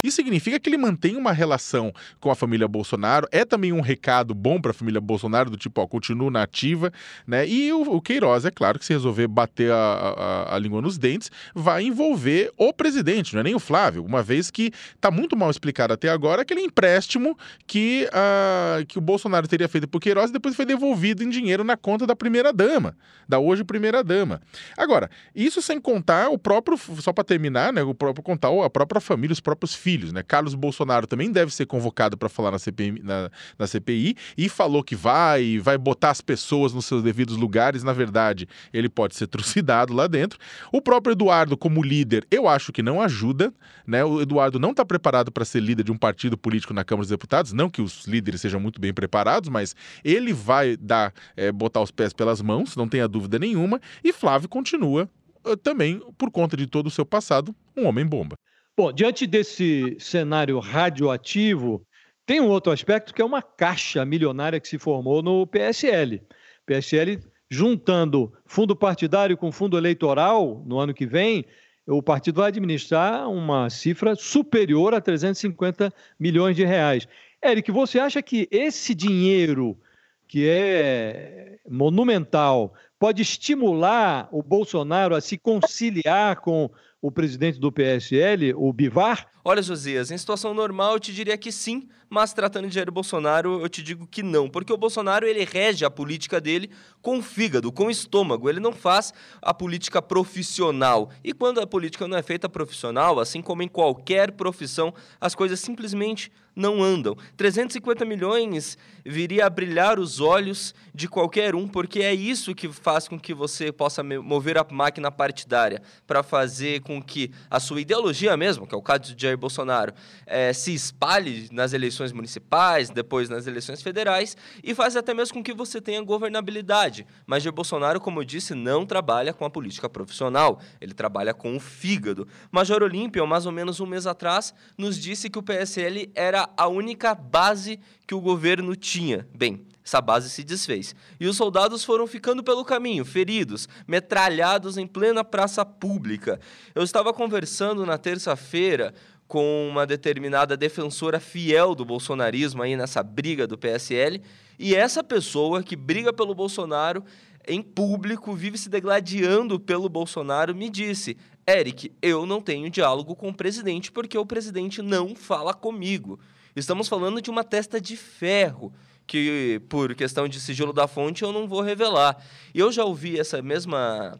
Isso 0.02 0.16
significa 0.16 0.58
que 0.58 0.70
ele 0.70 0.78
mantém 0.78 1.18
uma 1.18 1.34
relação 1.34 1.94
com 2.22 2.32
a 2.32 2.36
família 2.36 2.70
Bolsonaro. 2.70 3.28
É 3.34 3.44
também 3.44 3.74
um 3.74 3.82
recado 3.82 4.34
bom 4.34 4.60
para 4.62 4.72
a 4.72 4.74
família 4.74 5.02
Bolsonaro, 5.02 5.50
do 5.50 5.58
tipo, 5.58 5.82
ó, 5.82 5.88
continua 5.88 6.32
na 6.32 6.44
ativa, 6.44 6.92
né? 7.28 7.46
E 7.46 7.74
o, 7.74 7.82
o 7.82 8.02
Queiroz, 8.02 8.46
é 8.46 8.52
claro 8.52 8.80
que 8.80 8.86
se 8.86 8.94
resolver 8.94 9.28
bater 9.28 9.74
a, 9.74 9.76
a, 9.76 10.56
a, 10.56 10.60
língua 10.60 10.82
nos 10.82 10.98
dentes, 10.98 11.30
vai 11.54 11.84
envolver 11.84 12.50
o 12.56 12.72
presidente, 12.72 13.34
não 13.34 13.42
é 13.42 13.44
nem 13.44 13.56
o 13.56 13.60
Flávio, 13.60 14.06
uma 14.06 14.24
vez 14.24 14.50
que 14.50 14.72
está 14.96 15.12
muito 15.12 15.36
mal 15.36 15.52
explicado 15.52 15.94
até 15.94 16.08
agora 16.08 16.44
aquele 16.44 16.62
empréstimo 16.62 17.38
que, 17.68 18.08
uh, 18.08 18.86
que 18.86 18.98
o 18.98 19.02
Bolsonaro 19.02 19.50
teria 19.50 19.68
feito 19.68 19.86
para 19.86 19.98
o 19.98 20.02
Queiroz 20.02 20.30
e 20.30 20.34
depois 20.34 20.56
foi 20.56 20.66
devolvido 20.66 21.24
em 21.24 21.30
dinheiro 21.30 21.64
na 21.64 21.76
conta 21.76 22.08
da 22.08 22.16
primeira-dama, 22.16 22.96
da 23.28 23.38
hoje 23.38 23.66
primeira-dama. 23.66 24.42
Agora, 24.78 25.10
isso 25.36 25.62
sem 25.62 25.80
contar 25.82 26.30
o 26.30 26.38
próprio, 26.38 26.80
só 27.02 27.12
para 27.12 27.26
terminar, 27.26 27.74
né, 27.74 27.84
o 27.84 27.94
próprio 27.94 28.24
contar 28.24 28.48
a 28.64 28.70
própria 28.70 29.02
família, 29.02 29.34
os 29.34 29.42
próprios 29.42 29.76
filhos 29.76 29.89
filhos, 29.90 30.14
né? 30.14 30.22
Carlos 30.22 30.54
Bolsonaro 30.54 31.08
também 31.08 31.32
deve 31.32 31.52
ser 31.52 31.66
convocado 31.66 32.16
para 32.16 32.30
falar 32.30 32.52
na 32.52 32.60
CPI, 32.60 33.02
na, 33.04 33.32
na 33.58 33.66
CPI 33.66 34.16
e 34.38 34.48
falou 34.48 34.84
que 34.84 34.96
vai, 34.96 35.58
vai 35.58 35.80
botar 35.80 36.12
as 36.12 36.22
pessoas 36.22 36.72
nos 36.74 36.86
seus 36.86 37.02
devidos 37.02 37.36
lugares. 37.36 37.84
Na 37.84 37.92
verdade, 37.92 38.48
ele 38.72 38.88
pode 38.88 39.16
ser 39.16 39.26
trucidado 39.28 39.92
lá 39.92 40.06
dentro. 40.06 40.38
O 40.72 40.80
próprio 40.80 41.14
Eduardo, 41.14 41.58
como 41.58 41.82
líder, 41.82 42.24
eu 42.30 42.48
acho 42.48 42.72
que 42.72 42.84
não 42.84 43.02
ajuda, 43.02 43.52
né? 43.88 44.04
O 44.06 44.22
Eduardo 44.22 44.60
não 44.60 44.70
está 44.70 44.86
preparado 44.86 45.32
para 45.32 45.44
ser 45.44 45.60
líder 45.60 45.84
de 45.84 45.92
um 45.92 45.98
partido 45.98 46.38
político 46.38 46.72
na 46.72 46.84
Câmara 46.84 47.02
dos 47.02 47.10
Deputados. 47.10 47.52
Não 47.52 47.68
que 47.68 47.82
os 47.82 48.06
líderes 48.06 48.42
sejam 48.42 48.60
muito 48.60 48.80
bem 48.80 48.94
preparados, 48.94 49.50
mas 49.50 49.76
ele 50.04 50.34
vai 50.34 50.78
dar, 50.78 51.12
é, 51.36 51.52
botar 51.52 51.82
os 51.82 51.90
pés 51.90 52.14
pelas 52.14 52.44
mãos, 52.44 52.76
não 52.76 52.88
tenha 52.88 53.08
dúvida 53.08 53.40
nenhuma. 53.40 53.82
E 54.04 54.14
Flávio 54.14 54.48
continua 54.48 55.10
eh, 55.46 55.56
também, 55.56 56.00
por 56.16 56.30
conta 56.30 56.56
de 56.56 56.68
todo 56.68 56.88
o 56.88 56.92
seu 56.92 57.06
passado, 57.06 57.56
um 57.76 57.88
homem 57.88 58.06
bomba. 58.06 58.36
Bom, 58.80 58.94
diante 58.94 59.28
desse 59.28 59.98
cenário 60.00 60.58
radioativo, 60.58 61.86
tem 62.26 62.40
um 62.40 62.48
outro 62.48 62.72
aspecto 62.72 63.14
que 63.14 63.22
é 63.22 63.26
uma 63.26 63.42
caixa 63.42 64.06
milionária 64.06 64.58
que 64.58 64.70
se 64.70 64.80
formou 64.80 65.22
no 65.22 65.46
PSL. 65.46 66.22
PSL 66.66 67.20
juntando 67.50 68.32
fundo 68.46 68.78
partidário 68.78 69.36
com 69.36 69.52
fundo 69.52 69.78
eleitoral 69.78 70.64
no 70.66 70.80
ano 70.80 70.94
que 70.94 71.06
vem, 71.06 71.44
o 71.86 72.02
partido 72.02 72.38
vai 72.38 72.48
administrar 72.48 73.30
uma 73.30 73.70
cifra 73.70 74.16
superior 74.16 74.94
a 74.94 75.02
350 75.02 75.94
milhões 76.18 76.56
de 76.56 76.64
reais. 76.64 77.06
Eric, 77.44 77.70
você 77.74 78.00
acha 78.00 78.22
que 78.22 78.48
esse 78.50 78.96
dinheiro, 78.96 79.78
que 80.26 80.48
é 80.48 81.60
monumental, 81.70 82.74
pode 82.98 83.24
estimular 83.24 84.30
o 84.32 84.42
Bolsonaro 84.42 85.16
a 85.16 85.20
se 85.20 85.38
conciliar 85.38 86.38
com 86.40 86.72
o 87.02 87.12
presidente 87.12 87.60
do 87.60 87.72
PSL, 87.72 88.54
o 88.56 88.74
Bivar? 88.74 89.28
Olha, 89.44 89.62
Josias, 89.62 90.12
em 90.12 90.18
situação 90.18 90.54
normal 90.54 90.94
eu 90.94 91.00
te 91.00 91.14
diria 91.14 91.38
que 91.38 91.52
sim, 91.52 91.88
mas 92.10 92.34
tratando 92.34 92.68
de 92.68 92.76
Jair 92.76 92.92
Bolsonaro 92.92 93.62
eu 93.62 93.70
te 93.70 93.82
digo 93.82 94.06
que 94.06 94.22
não, 94.22 94.50
porque 94.50 94.74
o 94.74 94.78
Bolsonaro 94.78 95.26
ele 95.26 95.46
rege 95.46 95.86
a 95.86 95.90
política 95.90 96.42
dele 96.42 96.70
com 97.02 97.22
fígado, 97.22 97.72
com 97.72 97.90
estômago, 97.90 98.50
ele 98.50 98.60
não 98.60 98.74
faz 98.74 99.14
a 99.42 99.54
política 99.54 100.02
profissional. 100.02 101.10
E 101.24 101.32
quando 101.32 101.62
a 101.62 101.68
política 101.68 102.08
não 102.08 102.18
é 102.18 102.22
feita 102.22 102.50
profissional, 102.50 103.20
assim 103.20 103.42
como 103.42 103.64
em 103.64 103.68
qualquer 103.68 104.34
profissão, 104.34 104.94
as 105.22 105.34
coisas 105.34 105.60
simplesmente 105.60 106.30
não 106.60 106.84
andam. 106.84 107.16
350 107.38 108.06
milhões 108.06 108.78
viria 109.06 109.46
a 109.46 109.50
brilhar 109.50 109.98
os 109.98 110.20
olhos 110.20 110.76
de 110.94 111.08
qualquer 111.08 111.56
um, 111.56 111.68
porque 111.68 112.02
é 112.02 112.14
isso 112.14 112.54
que 112.54 112.68
faz 112.68 113.08
com 113.08 113.18
que 113.18 113.34
você 113.34 113.72
possa 113.72 114.04
mover 114.04 114.58
a 114.58 114.66
máquina 114.70 115.10
partidária 115.10 115.82
para 116.06 116.22
fazer 116.22 116.82
com 116.82 117.02
que 117.02 117.32
a 117.50 117.60
sua 117.60 117.82
ideologia 117.82 118.36
mesmo, 118.36 118.68
que 118.68 118.76
é 118.76 118.78
o 118.78 118.82
caso 118.82 119.16
de 119.16 119.22
Jair 119.22 119.38
Bolsonaro, 119.38 119.94
é, 120.26 120.52
se 120.52 120.74
espalhe 120.74 121.48
nas 121.52 121.72
eleições 121.72 122.12
municipais, 122.12 122.90
depois 122.90 123.30
nas 123.30 123.48
eleições 123.48 123.82
federais 123.82 124.36
e 124.62 124.76
faz 124.76 124.96
até 124.98 125.14
mesmo 125.14 125.36
com 125.36 125.44
que 125.44 125.54
você 125.54 125.80
tenha 125.80 126.02
governabilidade. 126.02 127.08
Mas 127.26 127.44
Jair 127.44 127.54
Bolsonaro, 127.54 128.02
como 128.02 128.20
eu 128.20 128.26
disse, 128.26 128.54
não 128.54 128.86
trabalha 128.86 129.34
com 129.34 129.46
a 129.46 129.50
política 129.50 129.90
profissional, 129.90 130.60
ele 130.82 130.94
trabalha 130.94 131.34
com 131.34 131.56
o 131.56 131.60
fígado. 131.60 132.28
Major 132.52 132.84
Olímpio, 132.84 133.26
mais 133.26 133.46
ou 133.46 133.52
menos 133.52 133.80
um 133.80 133.86
mês 133.86 134.06
atrás, 134.06 134.54
nos 134.78 135.00
disse 135.00 135.30
que 135.30 135.40
o 135.40 135.44
PSL 135.44 136.12
era 136.14 136.49
a 136.56 136.68
única 136.68 137.14
base 137.14 137.80
que 138.08 138.16
o 138.16 138.22
governo 138.22 138.76
tinha. 138.76 139.28
Bem, 139.36 139.66
essa 139.84 140.02
base 140.02 140.30
se 140.30 140.44
desfez. 140.44 140.96
E 141.20 141.28
os 141.28 141.36
soldados 141.36 141.84
foram 141.84 142.06
ficando 142.06 142.44
pelo 142.44 142.64
caminho, 142.64 143.04
feridos, 143.04 143.68
metralhados 143.88 144.78
em 144.78 144.86
plena 144.86 145.24
praça 145.24 145.66
pública. 145.66 146.40
Eu 146.76 146.84
estava 146.84 147.12
conversando 147.14 147.86
na 147.86 147.98
terça-feira 147.98 148.94
com 149.28 149.68
uma 149.70 149.86
determinada 149.86 150.58
defensora 150.58 151.20
fiel 151.20 151.76
do 151.76 151.86
bolsonarismo 151.86 152.64
aí 152.64 152.76
nessa 152.76 153.04
briga 153.04 153.46
do 153.46 153.58
PSL, 153.58 154.22
e 154.58 154.76
essa 154.76 155.04
pessoa 155.04 155.62
que 155.62 155.76
briga 155.76 156.12
pelo 156.12 156.34
Bolsonaro 156.34 157.04
em 157.48 157.62
público, 157.62 158.34
vive 158.34 158.58
se 158.58 158.70
degladiando 158.70 159.60
pelo 159.60 159.90
Bolsonaro, 159.90 160.54
me 160.54 160.70
disse: 160.70 161.18
Eric, 161.48 161.92
eu 162.02 162.26
não 162.26 162.42
tenho 162.42 162.70
diálogo 162.70 163.16
com 163.16 163.30
o 163.30 163.34
presidente 163.34 163.92
porque 163.92 164.18
o 164.18 164.26
presidente 164.26 164.82
não 164.82 165.16
fala 165.16 165.54
comigo. 165.54 166.20
Estamos 166.56 166.88
falando 166.88 167.22
de 167.22 167.30
uma 167.30 167.44
testa 167.44 167.80
de 167.80 167.96
ferro 167.96 168.74
que, 169.06 169.62
por 169.70 169.96
questão 169.96 170.28
de 170.28 170.40
sigilo 170.40 170.72
da 170.72 170.88
fonte, 170.88 171.24
eu 171.24 171.32
não 171.32 171.48
vou 171.48 171.62
revelar. 171.62 172.18
E 172.54 172.60
eu 172.60 172.72
já 172.72 172.86
ouvi 172.86 173.20
essa 173.20 173.42
mesma, 173.42 174.20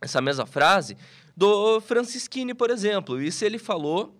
essa 0.00 0.20
mesma 0.20 0.46
frase 0.46 0.96
do 1.36 1.80
Francisquini, 1.80 2.54
por 2.54 2.70
exemplo. 2.70 3.20
Isso 3.20 3.44
ele 3.44 3.58
falou 3.58 4.14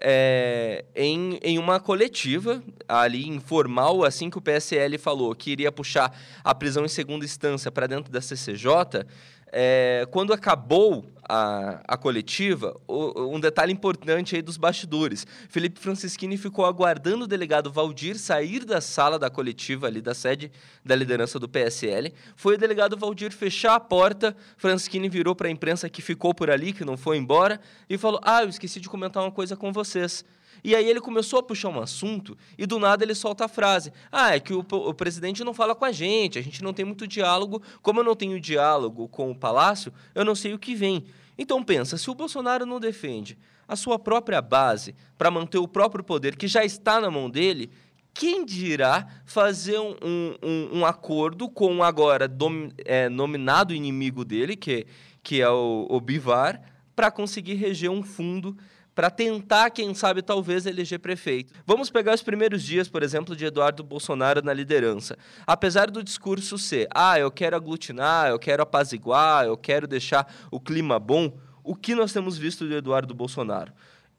é, 0.00 0.84
em, 0.94 1.38
em 1.42 1.58
uma 1.58 1.80
coletiva, 1.80 2.62
ali 2.86 3.26
informal, 3.26 4.04
assim 4.04 4.30
que 4.30 4.38
o 4.38 4.40
PSL 4.40 4.96
falou 4.98 5.34
que 5.34 5.50
iria 5.50 5.72
puxar 5.72 6.16
a 6.44 6.54
prisão 6.54 6.84
em 6.84 6.88
segunda 6.88 7.24
instância 7.24 7.70
para 7.70 7.86
dentro 7.86 8.12
da 8.12 8.20
CCJ, 8.20 9.04
é, 9.52 10.06
quando 10.10 10.32
acabou 10.32 11.04
a, 11.28 11.80
a 11.86 11.96
coletiva, 11.96 12.80
o, 12.86 13.34
um 13.34 13.38
detalhe 13.38 13.72
importante 13.72 14.34
aí 14.34 14.42
dos 14.42 14.56
bastidores. 14.56 15.26
Felipe 15.48 15.78
Francischini 15.78 16.36
ficou 16.36 16.64
aguardando 16.64 17.24
o 17.24 17.26
delegado 17.28 17.70
Valdir 17.70 18.18
sair 18.18 18.64
da 18.64 18.80
sala 18.80 19.18
da 19.18 19.28
coletiva, 19.28 19.86
ali 19.86 20.00
da 20.00 20.14
sede 20.14 20.50
da 20.84 20.96
liderança 20.96 21.38
do 21.38 21.48
PSL. 21.48 22.12
Foi 22.34 22.54
o 22.54 22.58
delegado 22.58 22.96
Valdir 22.96 23.32
fechar 23.32 23.74
a 23.74 23.80
porta, 23.80 24.34
Francischini 24.56 25.08
virou 25.08 25.34
para 25.34 25.48
a 25.48 25.50
imprensa 25.50 25.88
que 25.88 26.00
ficou 26.00 26.34
por 26.34 26.50
ali, 26.50 26.72
que 26.72 26.84
não 26.84 26.96
foi 26.96 27.18
embora, 27.18 27.60
e 27.88 27.98
falou: 27.98 28.20
Ah, 28.22 28.42
eu 28.42 28.48
esqueci 28.48 28.80
de 28.80 28.88
comentar 28.88 29.22
uma 29.22 29.32
coisa 29.32 29.56
com 29.56 29.72
vocês. 29.72 30.24
E 30.68 30.76
aí 30.76 30.86
ele 30.86 31.00
começou 31.00 31.38
a 31.38 31.42
puxar 31.42 31.70
um 31.70 31.80
assunto 31.80 32.36
e 32.58 32.66
do 32.66 32.78
nada 32.78 33.02
ele 33.02 33.14
solta 33.14 33.46
a 33.46 33.48
frase: 33.48 33.90
Ah, 34.12 34.34
é 34.34 34.38
que 34.38 34.52
o, 34.52 34.58
o, 34.58 34.92
presidente 34.92 35.42
não 35.42 35.54
fala 35.54 35.74
com 35.74 35.86
a 35.86 35.90
gente, 35.90 36.38
a 36.38 36.42
gente 36.42 36.62
não 36.62 36.74
tem 36.74 36.84
muito 36.84 37.06
diálogo. 37.06 37.62
Como 37.80 38.00
eu 38.00 38.04
não 38.04 38.14
tenho 38.14 38.38
diálogo 38.38 39.08
com 39.08 39.30
o 39.30 39.34
Palácio, 39.34 39.90
eu 40.14 40.26
não 40.26 40.34
sei 40.34 40.52
o 40.52 40.58
que 40.58 40.74
vem. 40.74 41.06
Então 41.38 41.64
pensa, 41.64 41.96
se 41.96 42.10
o 42.10 42.14
Bolsonaro 42.14 42.66
não 42.66 42.78
defende 42.78 43.38
a 43.66 43.76
sua 43.76 43.98
própria 43.98 44.42
base 44.42 44.94
para 45.16 45.30
manter 45.30 45.56
o 45.56 45.66
próprio 45.66 46.04
poder 46.04 46.36
que 46.36 46.46
já 46.46 46.62
está 46.62 47.00
na 47.00 47.10
mão 47.10 47.30
dele, 47.30 47.70
quem 48.12 48.44
dirá 48.44 49.06
fazer 49.24 49.78
um, 49.78 49.96
um, 50.42 50.80
um 50.80 50.84
acordo 50.84 51.48
com 51.48 51.78
o 51.78 51.82
agora 51.82 52.28
dom, 52.28 52.68
é, 52.84 53.08
nominado 53.08 53.72
inimigo 53.72 54.22
dele, 54.22 54.54
que, 54.54 54.86
que 55.22 55.40
é 55.40 55.48
o, 55.48 55.86
o 55.88 55.98
Bivar, 55.98 56.60
para 56.94 57.10
conseguir 57.10 57.54
reger 57.54 57.90
um 57.90 58.02
fundo 58.02 58.54
para 58.98 59.10
tentar, 59.10 59.70
quem 59.70 59.94
sabe, 59.94 60.22
talvez 60.22 60.66
eleger 60.66 60.98
prefeito. 60.98 61.54
Vamos 61.64 61.88
pegar 61.88 62.14
os 62.14 62.20
primeiros 62.20 62.64
dias, 62.64 62.88
por 62.88 63.00
exemplo, 63.00 63.36
de 63.36 63.44
Eduardo 63.44 63.84
Bolsonaro 63.84 64.42
na 64.42 64.52
liderança. 64.52 65.16
Apesar 65.46 65.88
do 65.88 66.02
discurso 66.02 66.58
ser, 66.58 66.88
ah, 66.92 67.16
eu 67.16 67.30
quero 67.30 67.54
aglutinar, 67.54 68.30
eu 68.30 68.40
quero 68.40 68.60
apaziguar, 68.60 69.44
eu 69.44 69.56
quero 69.56 69.86
deixar 69.86 70.26
o 70.50 70.58
clima 70.58 70.98
bom, 70.98 71.32
o 71.62 71.76
que 71.76 71.94
nós 71.94 72.12
temos 72.12 72.36
visto 72.36 72.66
de 72.66 72.74
Eduardo 72.74 73.14
Bolsonaro? 73.14 73.72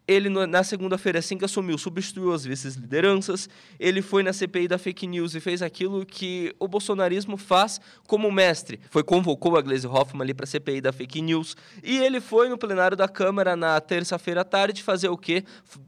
Ele, 0.10 0.28
na 0.28 0.64
segunda-feira, 0.64 1.20
assim 1.20 1.38
que 1.38 1.46
assumiu, 1.46 1.78
substituiu 1.78 2.34
as 2.34 2.44
vice-lideranças. 2.44 3.48
Ele 3.80 4.02
foi 4.02 4.24
na 4.24 4.34
CPI 4.34 4.68
da 4.68 4.80
fake 4.80 5.06
news 5.06 5.36
e 5.36 5.40
fez 5.40 5.62
aquilo 5.62 6.04
que 6.04 6.52
o 6.58 6.68
bolsonarismo 6.68 7.38
faz 7.38 7.80
como 8.08 8.32
mestre. 8.32 8.80
Foi 8.90 9.04
convocou 9.04 9.56
a 9.56 9.62
Gleisi 9.62 9.86
Hoffmann 9.86 10.24
ali 10.24 10.34
para 10.34 10.46
a 10.46 10.48
CPI 10.48 10.82
da 10.82 10.92
fake 10.92 11.22
news. 11.22 11.56
E 11.84 12.00
ele 12.00 12.20
foi 12.20 12.50
no 12.50 12.58
plenário 12.58 12.98
da 12.98 13.08
Câmara 13.08 13.56
na 13.56 13.80
terça-feira 13.80 14.42
à 14.42 14.44
tarde 14.44 14.82
fazer 14.82 15.10
o 15.10 15.18
quê? 15.18 15.44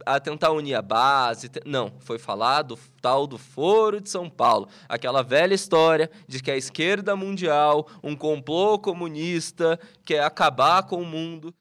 A 0.06 0.20
tentar 0.20 0.52
unir 0.52 0.76
a 0.76 0.84
base. 0.84 1.50
Não, 1.66 1.92
foi 2.02 2.20
falar 2.20 2.62
do 2.62 2.78
tal 3.02 3.26
do 3.26 3.40
Foro 3.40 4.00
de 4.00 4.08
São 4.12 4.30
Paulo. 4.30 4.68
Aquela 4.88 5.24
velha 5.24 5.56
história 5.56 6.12
de 6.28 6.44
que 6.44 6.52
a 6.52 6.56
esquerda 6.56 7.16
mundial, 7.16 7.88
um 8.04 8.16
complô 8.16 8.78
comunista, 8.78 9.80
quer 10.06 10.22
acabar 10.24 10.84
com 10.84 11.02
o 11.02 11.06
mundo. 11.08 11.52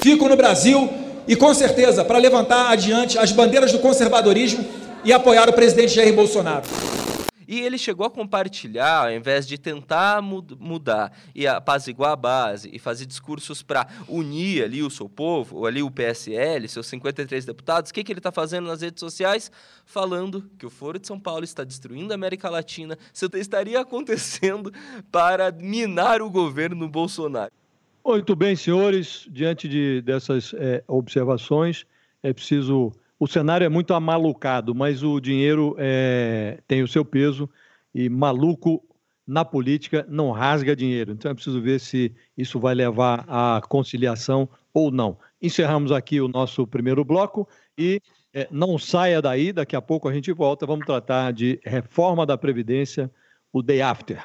Fico 0.00 0.28
no 0.28 0.36
Brasil 0.36 1.09
e 1.26 1.36
com 1.36 1.52
certeza 1.54 2.04
para 2.04 2.18
levantar 2.18 2.70
adiante 2.70 3.18
as 3.18 3.32
bandeiras 3.32 3.72
do 3.72 3.78
conservadorismo 3.78 4.64
e 5.04 5.12
apoiar 5.12 5.48
o 5.48 5.52
presidente 5.52 5.94
Jair 5.94 6.14
Bolsonaro. 6.14 6.64
E 7.50 7.62
ele 7.62 7.76
chegou 7.76 8.06
a 8.06 8.10
compartilhar, 8.10 9.06
ao 9.06 9.12
invés 9.12 9.44
de 9.44 9.58
tentar 9.58 10.22
mudar 10.22 11.12
e 11.34 11.48
apaziguar 11.48 12.12
a 12.12 12.16
base 12.16 12.70
e 12.72 12.78
fazer 12.78 13.06
discursos 13.06 13.60
para 13.60 13.88
unir 14.06 14.62
ali 14.62 14.84
o 14.84 14.88
seu 14.88 15.08
povo, 15.08 15.56
ou 15.56 15.66
ali 15.66 15.82
o 15.82 15.90
PSL, 15.90 16.68
seus 16.68 16.86
53 16.86 17.44
deputados, 17.44 17.90
o 17.90 17.94
que, 17.94 18.04
que 18.04 18.12
ele 18.12 18.20
está 18.20 18.30
fazendo 18.30 18.68
nas 18.68 18.82
redes 18.82 19.00
sociais? 19.00 19.50
Falando 19.84 20.48
que 20.60 20.64
o 20.64 20.70
Foro 20.70 20.96
de 20.96 21.08
São 21.08 21.18
Paulo 21.18 21.42
está 21.42 21.64
destruindo 21.64 22.12
a 22.12 22.14
América 22.14 22.48
Latina, 22.48 22.96
isso 23.12 23.28
estaria 23.34 23.80
acontecendo 23.82 24.72
para 25.10 25.50
minar 25.50 26.22
o 26.22 26.30
governo 26.30 26.88
Bolsonaro. 26.88 27.50
Muito 28.04 28.34
bem, 28.34 28.56
senhores, 28.56 29.26
diante 29.30 29.68
de, 29.68 30.00
dessas 30.02 30.54
é, 30.54 30.82
observações, 30.88 31.86
é 32.22 32.32
preciso. 32.32 32.92
O 33.18 33.26
cenário 33.26 33.64
é 33.64 33.68
muito 33.68 33.92
amalucado, 33.92 34.74
mas 34.74 35.02
o 35.02 35.20
dinheiro 35.20 35.76
é, 35.78 36.58
tem 36.66 36.82
o 36.82 36.88
seu 36.88 37.04
peso 37.04 37.48
e 37.94 38.08
maluco 38.08 38.82
na 39.26 39.44
política 39.44 40.04
não 40.08 40.32
rasga 40.32 40.74
dinheiro. 40.74 41.12
Então 41.12 41.30
é 41.30 41.34
preciso 41.34 41.60
ver 41.60 41.78
se 41.78 42.12
isso 42.36 42.58
vai 42.58 42.74
levar 42.74 43.24
à 43.28 43.60
conciliação 43.68 44.48
ou 44.74 44.90
não. 44.90 45.16
Encerramos 45.40 45.92
aqui 45.92 46.20
o 46.20 46.26
nosso 46.26 46.66
primeiro 46.66 47.04
bloco 47.04 47.48
e 47.78 48.00
é, 48.34 48.48
não 48.50 48.78
saia 48.78 49.22
daí, 49.22 49.52
daqui 49.52 49.76
a 49.76 49.82
pouco 49.82 50.08
a 50.08 50.12
gente 50.12 50.32
volta. 50.32 50.66
Vamos 50.66 50.86
tratar 50.86 51.32
de 51.32 51.60
reforma 51.64 52.26
da 52.26 52.36
Previdência, 52.36 53.10
o 53.52 53.62
day 53.62 53.80
after. 53.80 54.24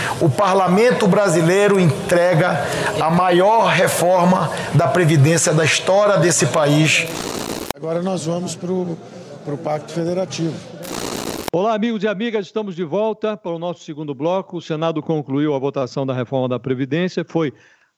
o 0.21 0.29
parlamento 0.29 1.07
brasileiro 1.07 1.79
entrega 1.79 2.63
a 3.01 3.09
maior 3.09 3.67
reforma 3.67 4.51
da 4.75 4.87
Previdência 4.87 5.51
da 5.51 5.65
história 5.65 6.17
desse 6.17 6.45
país. 6.45 7.07
Agora 7.75 8.03
nós 8.03 8.27
vamos 8.27 8.55
para 8.55 8.71
o 8.71 9.57
Pacto 9.57 9.91
Federativo. 9.91 10.53
Olá, 11.51 11.73
amigos 11.73 12.03
e 12.03 12.07
amigas, 12.07 12.45
estamos 12.45 12.75
de 12.75 12.83
volta 12.83 13.35
para 13.35 13.51
o 13.51 13.57
nosso 13.57 13.83
segundo 13.83 14.13
bloco. 14.13 14.57
O 14.57 14.61
Senado 14.61 15.01
concluiu 15.01 15.55
a 15.55 15.59
votação 15.59 16.05
da 16.05 16.13
reforma 16.13 16.47
da 16.47 16.59
Previdência. 16.59 17.25
Foi 17.27 17.51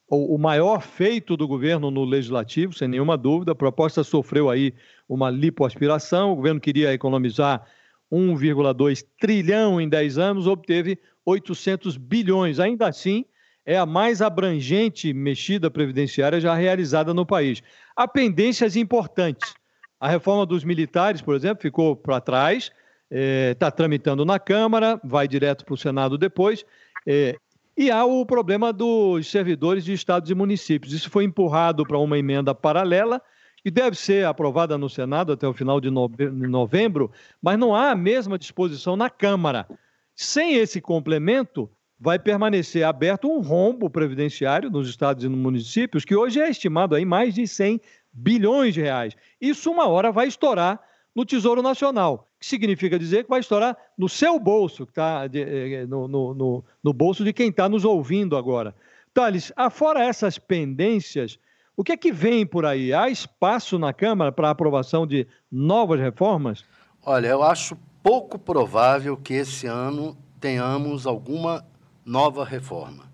o 0.10 0.38
maior 0.38 0.82
feito 0.82 1.36
do 1.36 1.46
governo 1.46 1.92
no 1.92 2.06
legislativo, 2.06 2.74
sem 2.74 2.88
nenhuma 2.88 3.18
dúvida. 3.18 3.52
A 3.52 3.56
proposta 3.56 4.02
sofreu 4.02 4.50
aí 4.50 4.74
uma 5.10 5.30
lipoaspiração. 5.30 6.32
O 6.32 6.36
governo 6.38 6.62
queria 6.62 6.94
economizar 6.94 7.64
1,2 8.12 9.04
trilhão 9.20 9.82
em 9.82 9.90
10 9.90 10.18
anos, 10.18 10.48
obteve 10.48 10.98
800 11.26 11.98
bilhões. 11.98 12.60
Ainda 12.60 12.88
assim, 12.88 13.26
é 13.66 13.78
a 13.78 13.86
mais 13.86 14.22
abrangente 14.22 15.14
mexida 15.14 15.72
previdenciária 15.72 16.40
já 16.40 16.54
realizada 16.54 17.14
no 17.14 17.26
país. 17.26 17.62
Há 17.96 18.08
pendências 18.08 18.76
importantes. 18.76 19.54
A 20.00 20.10
reforma 20.10 20.46
dos 20.46 20.64
militares, 20.64 21.22
por 21.22 21.36
exemplo, 21.36 21.62
ficou 21.62 21.96
para 21.96 22.20
trás, 22.20 22.72
está 23.10 23.68
é, 23.68 23.72
tramitando 23.72 24.26
na 24.26 24.38
Câmara, 24.38 25.00
vai 25.04 25.28
direto 25.28 25.64
para 25.64 25.74
o 25.74 25.78
Senado 25.78 26.18
depois. 26.18 26.66
É, 27.08 27.36
e 27.78 27.90
há 27.90 28.04
o 28.06 28.26
problema 28.26 28.72
dos 28.74 29.28
servidores 29.32 29.86
de 29.86 29.94
estados 29.94 30.30
e 30.30 30.36
municípios. 30.36 30.94
Isso 30.94 31.10
foi 31.10 31.24
empurrado 31.24 31.86
para 31.86 31.98
uma 31.98 32.18
emenda 32.18 32.54
paralela 32.54 33.22
que 33.64 33.72
deve 33.72 33.96
ser 33.96 34.26
aprovada 34.26 34.78
no 34.78 34.90
Senado 34.90 35.32
até 35.32 35.48
o 35.48 35.54
final 35.54 35.80
de 35.80 35.90
novembro, 35.90 37.10
mas 37.42 37.58
não 37.58 37.74
há 37.74 37.92
a 37.92 37.96
mesma 37.96 38.38
disposição 38.38 38.98
na 38.98 39.10
Câmara. 39.10 39.66
Sem 40.16 40.56
esse 40.56 40.80
complemento, 40.80 41.70
vai 42.00 42.20
permanecer 42.20 42.84
aberto 42.84 43.30
um 43.30 43.42
rombo 43.42 43.90
previdenciário 43.90 44.70
nos 44.70 44.90
estados 44.90 45.24
e 45.24 45.30
nos 45.30 45.40
municípios, 45.40 46.04
que 46.04 46.16
hoje 46.16 46.42
é 46.42 46.50
estimado 46.50 46.98
em 46.98 47.06
mais 47.06 47.34
de 47.34 47.48
100 47.48 47.80
bilhões 48.12 48.74
de 48.74 48.82
reais. 48.82 49.16
Isso 49.40 49.72
uma 49.72 49.88
hora 49.88 50.12
vai 50.12 50.28
estourar 50.28 50.82
no 51.16 51.26
Tesouro 51.26 51.62
Nacional, 51.62 52.28
que 52.40 52.46
significa 52.46 53.00
dizer 53.00 53.24
que 53.24 53.30
vai 53.30 53.40
estourar 53.40 53.78
no 53.98 54.10
seu 54.10 54.40
bolso, 54.40 54.86
que 54.86 54.94
tá 54.94 55.30
eh, 55.34 55.40
eh, 55.82 55.86
no, 55.86 56.08
no, 56.08 56.34
no, 56.34 56.66
no 56.84 56.94
bolso 56.94 57.24
de 57.24 57.32
quem 57.32 57.50
está 57.50 57.70
nos 57.70 57.86
ouvindo 57.86 58.36
agora. 58.36 58.76
Thales, 59.14 59.54
afora 59.56 60.04
essas 60.04 60.38
pendências, 60.38 61.40
o 61.78 61.84
que 61.84 61.92
é 61.92 61.98
que 61.98 62.12
vem 62.12 62.46
por 62.46 62.66
aí? 62.66 62.94
Há 62.94 63.10
espaço 63.10 63.80
na 63.80 63.94
Câmara 63.94 64.32
para 64.32 64.50
aprovação 64.50 65.08
de 65.08 65.26
novas 65.52 66.00
reformas? 66.00 66.66
Olha, 67.06 67.28
eu 67.28 67.44
acho 67.44 67.78
pouco 68.04 68.38
provável 68.38 69.16
que 69.16 69.34
esse 69.34 69.66
ano 69.66 70.18
tenhamos 70.40 71.08
alguma 71.08 71.66
nova 72.06 72.44
reforma. 72.44 73.06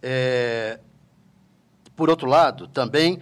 É, 0.00 0.78
por 1.96 2.08
outro 2.08 2.28
lado, 2.28 2.68
também 2.68 3.18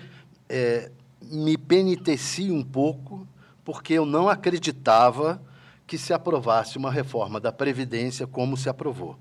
é, 0.46 0.92
me 1.22 1.56
penitencio 1.56 2.54
um 2.54 2.62
pouco, 2.62 3.26
porque 3.64 3.94
eu 3.94 4.04
não 4.04 4.28
acreditava 4.28 5.42
que 5.86 5.96
se 5.96 6.12
aprovasse 6.12 6.76
uma 6.76 6.90
reforma 6.90 7.40
da 7.40 7.50
Previdência 7.50 8.26
como 8.26 8.54
se 8.54 8.68
aprovou. 8.68 9.16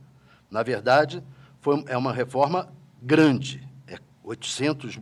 Na 0.51 0.61
verdade, 0.63 1.23
foi, 1.61 1.81
é 1.87 1.97
uma 1.97 2.11
reforma 2.11 2.67
grande, 3.01 3.65
é 3.87 3.97
800 4.21 4.99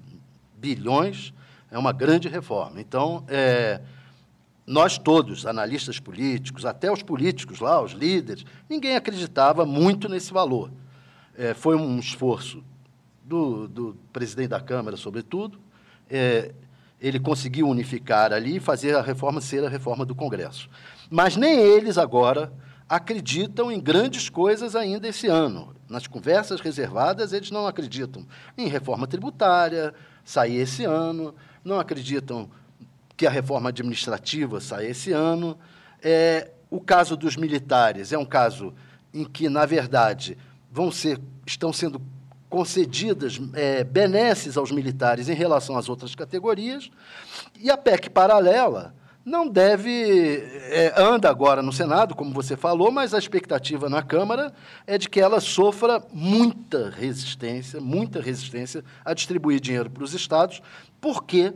bilhões, 0.56 1.34
é 1.72 1.78
uma 1.78 1.92
grande 1.92 2.28
reforma. 2.28 2.80
Então, 2.80 3.26
é, 3.28 3.82
nós 4.66 4.98
todos, 4.98 5.46
analistas 5.46 6.00
políticos, 6.00 6.66
até 6.66 6.92
os 6.92 7.04
políticos 7.04 7.60
lá, 7.60 7.82
os 7.82 7.92
líderes, 7.92 8.46
ninguém 8.70 8.96
acreditava 8.96 9.66
muito 9.66 10.08
nesse 10.08 10.32
valor. 10.32 10.72
É, 11.38 11.54
foi 11.54 11.76
um 11.76 12.00
esforço 12.00 12.64
do, 13.24 13.68
do, 13.68 13.98
presidente 14.12 14.50
da 14.50 14.62
Câmara, 14.62 14.96
sobretudo. 14.96 15.60
É, 16.10 16.54
ele 17.02 17.20
conseguiu 17.20 17.68
unificar 17.68 18.32
ali 18.32 18.58
e 18.58 18.60
fazer 18.60 18.96
a 18.96 19.02
reforma 19.02 19.42
ser 19.42 19.64
a 19.66 19.70
reforma 19.70 20.06
do 20.06 20.16
Congresso. 20.16 20.70
Mas 21.10 21.36
nem 21.36 21.60
eles 21.60 21.98
agora 21.98 22.54
acreditam 22.88 23.72
em 23.72 23.80
grandes 23.80 24.30
coisas 24.30 24.76
ainda 24.76 25.08
esse 25.08 25.28
ano. 25.28 25.76
Nas 25.90 26.08
conversas 26.08 26.62
reservadas, 26.62 27.34
eles 27.34 27.52
não 27.52 27.68
acreditam 27.68 28.26
em 28.58 28.68
reforma 28.68 29.08
tributária, 29.08 29.94
sair 30.24 30.58
esse 30.58 30.86
ano, 30.86 31.36
não 31.64 31.80
acreditam 31.80 32.50
que 33.16 33.28
a 33.28 33.30
reforma 33.30 33.70
administrativa 33.70 34.60
sai 34.60 34.88
esse 34.88 35.12
ano. 35.12 35.58
É, 36.02 36.52
o 36.70 36.82
caso 36.82 37.16
dos 37.16 37.36
militares 37.38 38.12
é 38.12 38.18
um 38.18 38.26
caso 38.26 38.74
em 39.14 39.24
que, 39.24 39.48
na 39.48 39.66
verdade, 39.66 40.38
vão 40.72 40.92
ser, 40.92 41.20
estão 41.46 41.72
sendo 41.72 42.02
concedidas 42.50 43.40
é, 43.54 43.84
benesses 43.84 44.58
aos 44.58 44.72
militares 44.72 45.30
em 45.30 45.34
relação 45.34 45.78
às 45.78 45.90
outras 45.90 46.14
categorias. 46.16 46.90
E 47.60 47.72
a 47.72 47.78
PEC 47.78 48.10
paralela 48.10 48.94
não 49.26 49.48
deve. 49.48 50.44
É, 50.70 50.94
anda 50.98 51.30
agora 51.30 51.62
no 51.62 51.72
Senado, 51.72 52.14
como 52.14 52.34
você 52.34 52.58
falou, 52.58 52.92
mas 52.92 53.14
a 53.14 53.18
expectativa 53.18 53.90
na 53.90 54.02
Câmara 54.02 54.54
é 54.86 54.98
de 54.98 55.10
que 55.10 55.20
ela 55.20 55.40
sofra 55.40 56.04
muita 56.12 56.90
resistência, 56.90 57.80
muita 57.80 58.22
resistência 58.22 58.84
a 59.06 59.14
distribuir 59.14 59.60
dinheiro 59.60 59.90
para 59.90 60.04
os 60.04 60.14
estados, 60.14 60.62
porque 61.00 61.54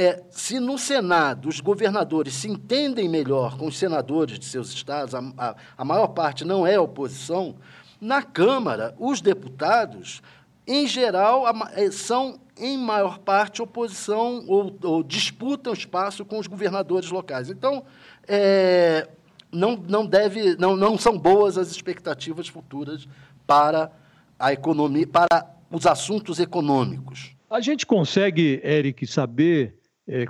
é, 0.00 0.22
se 0.30 0.58
no 0.58 0.78
Senado 0.78 1.46
os 1.46 1.60
governadores 1.60 2.32
se 2.32 2.48
entendem 2.48 3.06
melhor 3.06 3.58
com 3.58 3.66
os 3.66 3.76
senadores 3.76 4.38
de 4.38 4.46
seus 4.46 4.70
estados, 4.70 5.14
a, 5.14 5.20
a, 5.36 5.54
a 5.76 5.84
maior 5.84 6.08
parte 6.08 6.42
não 6.42 6.66
é 6.66 6.80
oposição, 6.80 7.56
na 8.00 8.22
Câmara, 8.22 8.94
os 8.98 9.20
deputados, 9.20 10.22
em 10.66 10.86
geral, 10.86 11.44
é, 11.74 11.90
são 11.90 12.40
em 12.56 12.78
maior 12.78 13.18
parte, 13.18 13.60
oposição 13.60 14.42
ou, 14.48 14.74
ou 14.82 15.02
disputam 15.02 15.74
espaço 15.74 16.24
com 16.24 16.38
os 16.38 16.46
governadores 16.46 17.10
locais. 17.10 17.50
Então, 17.50 17.84
é, 18.26 19.06
não, 19.52 19.76
não, 19.76 20.06
deve, 20.06 20.56
não, 20.56 20.76
não 20.76 20.96
são 20.96 21.18
boas 21.18 21.58
as 21.58 21.70
expectativas 21.70 22.48
futuras 22.48 23.06
para 23.46 23.92
a 24.38 24.50
economia, 24.50 25.06
para 25.06 25.46
os 25.70 25.86
assuntos 25.86 26.40
econômicos. 26.40 27.36
A 27.50 27.60
gente 27.60 27.84
consegue, 27.84 28.62
Eric, 28.64 29.06
saber 29.06 29.79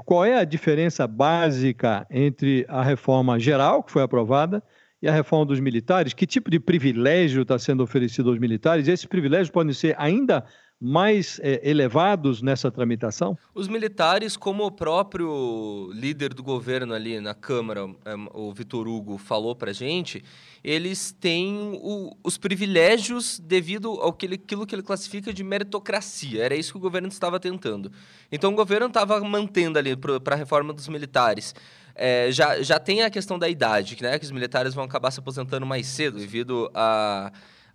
qual 0.05 0.25
é 0.25 0.39
a 0.39 0.45
diferença 0.45 1.07
básica 1.07 2.07
entre 2.11 2.67
a 2.69 2.83
reforma 2.83 3.39
geral, 3.39 3.83
que 3.83 3.91
foi 3.91 4.03
aprovada, 4.03 4.63
e 5.03 5.09
a 5.09 5.13
reforma 5.13 5.47
dos 5.47 5.61
militares? 5.61 6.13
Que 6.13 6.27
tipo 6.27 6.51
de 6.51 6.61
privilégio 6.61 7.43
está 7.43 7.59
sendo 7.59 7.83
oferecido 7.83 8.31
aos 8.31 8.39
militares? 8.39 8.87
E 8.87 8.91
esses 8.91 9.07
privilégios 9.07 9.51
podem 9.51 9.73
ser 9.73 9.95
ainda 9.99 10.45
mais 10.81 11.39
é, 11.43 11.61
elevados 11.69 12.41
nessa 12.41 12.71
tramitação? 12.71 13.37
Os 13.55 13.69
militares, 13.69 14.37
como 14.37 14.65
o 14.65 14.71
próprio 14.71 15.91
líder 15.93 16.33
do 16.33 16.43
governo 16.43 16.95
ali 16.95 17.21
na 17.21 17.35
Câmara, 17.35 17.83
é, 18.05 18.15
o 18.33 18.51
Vitor 18.53 18.89
Hugo, 18.89 19.19
falou 19.19 19.55
para 19.55 19.75
gente, 19.75 20.25
eles 20.65 21.13
têm 21.13 21.79
o, 21.83 22.17
os 22.25 22.39
privilégios 22.39 23.39
devido 23.39 23.91
ao 24.01 24.13
que 24.13 24.25
ele, 24.25 24.37
aquilo 24.37 24.67
que 24.67 24.75
ele 24.75 24.83
classifica 24.83 25.33
de 25.33 25.45
meritocracia. 25.45 26.43
Era 26.43 26.55
isso 26.55 26.73
que 26.73 26.79
o 26.79 26.81
governo 26.81 27.09
estava 27.09 27.39
tentando. 27.39 27.93
Então, 28.33 28.53
o 28.53 28.57
governo 28.57 28.87
estava 28.87 29.21
mantendo 29.21 29.79
ali 29.79 29.95
para 29.97 30.35
a 30.35 30.39
reforma 30.39 30.73
dos 30.73 30.89
militares. 30.89 31.55
É, 31.95 32.33
já, 32.33 32.63
já 32.63 32.79
tem 32.79 33.03
a 33.03 33.11
questão 33.11 33.39
da 33.39 33.49
idade, 33.49 33.99
né, 34.01 34.19
que 34.19 34.25
os 34.25 34.31
militares 34.31 34.73
vão 34.73 34.85
acabar 34.85 35.11
se 35.11 35.21
aposentando 35.21 35.67
mais 35.67 35.87
cedo 35.87 36.19
devido 36.19 36.71
a 36.73 37.31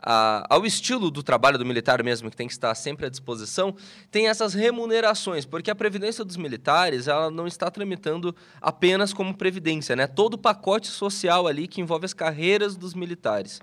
a, 0.06 0.46
ao 0.48 0.64
estilo 0.68 1.10
do 1.10 1.24
trabalho 1.24 1.58
do 1.58 1.66
militar 1.66 2.04
mesmo, 2.04 2.30
que 2.30 2.38
tem 2.38 2.46
que 2.46 2.54
estar 2.54 2.76
sempre 2.76 3.08
à 3.08 3.10
disposição, 3.10 3.76
tem 4.12 4.28
essas 4.28 4.54
remunerações, 4.54 5.46
porque 5.46 5.72
a 5.72 5.76
previdência 5.76 6.24
dos 6.24 6.38
militares 6.38 7.08
ela 7.08 7.32
não 7.32 7.48
está 7.48 7.72
tramitando 7.72 8.36
apenas 8.62 9.12
como 9.12 9.36
previdência, 9.36 9.96
né? 9.96 10.06
Todo 10.06 10.36
o 10.36 10.38
pacote 10.38 10.88
social 10.88 11.48
ali 11.48 11.68
que 11.68 11.82
envolve 11.82 12.06
as 12.06 12.14
carreiras 12.14 12.76
dos 12.78 12.94
militares. 12.94 13.60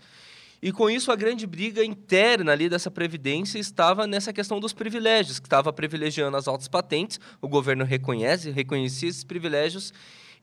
E 0.60 0.72
com 0.72 0.90
isso 0.90 1.10
a 1.12 1.16
grande 1.16 1.46
briga 1.46 1.84
interna 1.84 2.52
ali 2.52 2.68
dessa 2.68 2.90
previdência 2.90 3.58
estava 3.58 4.06
nessa 4.06 4.32
questão 4.32 4.58
dos 4.58 4.72
privilégios, 4.72 5.38
que 5.38 5.46
estava 5.46 5.72
privilegiando 5.72 6.36
as 6.36 6.48
altas 6.48 6.68
patentes, 6.68 7.20
o 7.40 7.48
governo 7.48 7.84
reconhece, 7.84 8.50
reconhecia 8.50 9.08
esses 9.08 9.24
privilégios 9.24 9.92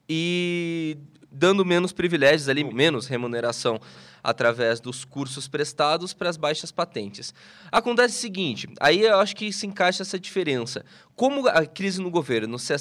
e 0.08 0.98
dando 1.30 1.64
menos 1.64 1.92
privilégios 1.92 2.48
ali, 2.48 2.64
menos 2.64 3.06
remuneração 3.06 3.80
através 4.22 4.80
dos 4.80 5.04
cursos 5.04 5.48
prestados 5.48 6.12
para 6.12 6.28
as 6.28 6.36
baixas 6.36 6.70
patentes. 6.70 7.34
Acontece 7.72 8.16
o 8.16 8.20
seguinte, 8.20 8.68
aí 8.78 9.02
eu 9.02 9.18
acho 9.18 9.34
que 9.34 9.52
se 9.52 9.66
encaixa 9.66 10.02
essa 10.02 10.18
diferença. 10.18 10.84
Como 11.16 11.46
a 11.48 11.66
crise 11.66 12.00
no 12.00 12.10
governo 12.10 12.58
se, 12.58 12.72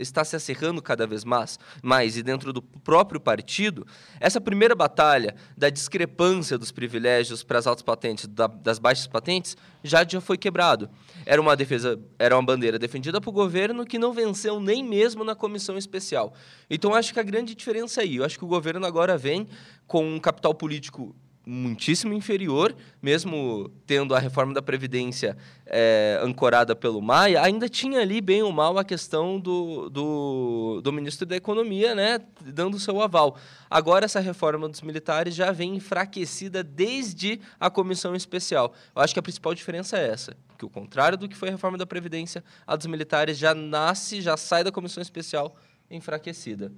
está 0.00 0.24
se 0.24 0.34
acerrando 0.34 0.82
cada 0.82 1.06
vez 1.06 1.24
mais, 1.24 1.58
mais 1.82 2.16
e 2.16 2.22
dentro 2.22 2.52
do 2.52 2.60
próprio 2.60 3.20
partido, 3.20 3.86
essa 4.18 4.40
primeira 4.40 4.74
batalha 4.74 5.36
da 5.56 5.70
discrepância 5.70 6.58
dos 6.58 6.72
privilégios 6.72 7.44
para 7.44 7.58
as 7.58 7.66
altas 7.66 7.82
patentes 7.82 8.26
da, 8.26 8.48
das 8.48 8.80
baixas 8.80 9.06
patentes 9.06 9.56
já, 9.82 10.04
já 10.04 10.20
foi 10.20 10.36
quebrado. 10.36 10.90
Era 11.24 11.40
uma 11.40 11.54
defesa, 11.54 12.00
era 12.18 12.34
uma 12.34 12.42
bandeira 12.42 12.78
defendida 12.78 13.20
o 13.24 13.32
governo 13.32 13.86
que 13.86 13.98
não 13.98 14.12
venceu 14.12 14.60
nem 14.60 14.82
mesmo 14.82 15.24
na 15.24 15.34
comissão 15.34 15.76
especial. 15.76 16.34
Então 16.68 16.94
acho 16.94 17.12
que 17.12 17.20
a 17.20 17.22
grande 17.22 17.54
diferença 17.54 18.00
é 18.00 18.04
aí, 18.04 18.16
eu 18.16 18.24
acho 18.24 18.38
que 18.38 18.44
o 18.44 18.48
governo 18.48 18.86
agora 18.86 19.16
vem 19.16 19.46
com 19.86 20.04
um 20.04 20.18
capital 20.18 20.54
político 20.54 21.14
muitíssimo 21.46 22.14
inferior, 22.14 22.74
mesmo 23.02 23.70
tendo 23.86 24.14
a 24.14 24.18
reforma 24.18 24.54
da 24.54 24.62
Previdência 24.62 25.36
é, 25.66 26.18
ancorada 26.22 26.74
pelo 26.74 27.02
Maia, 27.02 27.42
ainda 27.42 27.68
tinha 27.68 28.00
ali, 28.00 28.20
bem 28.20 28.42
ou 28.42 28.50
mal, 28.50 28.78
a 28.78 28.84
questão 28.84 29.38
do, 29.38 29.90
do, 29.90 30.80
do 30.82 30.92
ministro 30.92 31.26
da 31.26 31.36
Economia 31.36 31.94
né, 31.94 32.18
dando 32.40 32.78
seu 32.78 33.00
aval. 33.00 33.36
Agora, 33.68 34.04
essa 34.04 34.20
reforma 34.20 34.68
dos 34.68 34.80
militares 34.80 35.34
já 35.34 35.52
vem 35.52 35.76
enfraquecida 35.76 36.62
desde 36.62 37.40
a 37.60 37.68
comissão 37.68 38.14
especial. 38.14 38.72
Eu 38.94 39.02
acho 39.02 39.12
que 39.12 39.20
a 39.20 39.22
principal 39.22 39.54
diferença 39.54 39.98
é 39.98 40.08
essa, 40.08 40.36
que 40.58 40.64
o 40.64 40.70
contrário 40.70 41.18
do 41.18 41.28
que 41.28 41.36
foi 41.36 41.48
a 41.48 41.52
reforma 41.52 41.76
da 41.76 41.86
Previdência, 41.86 42.42
a 42.66 42.74
dos 42.74 42.86
militares 42.86 43.36
já 43.36 43.54
nasce, 43.54 44.22
já 44.22 44.36
sai 44.36 44.64
da 44.64 44.72
comissão 44.72 45.02
especial 45.02 45.56
enfraquecida. 45.90 46.72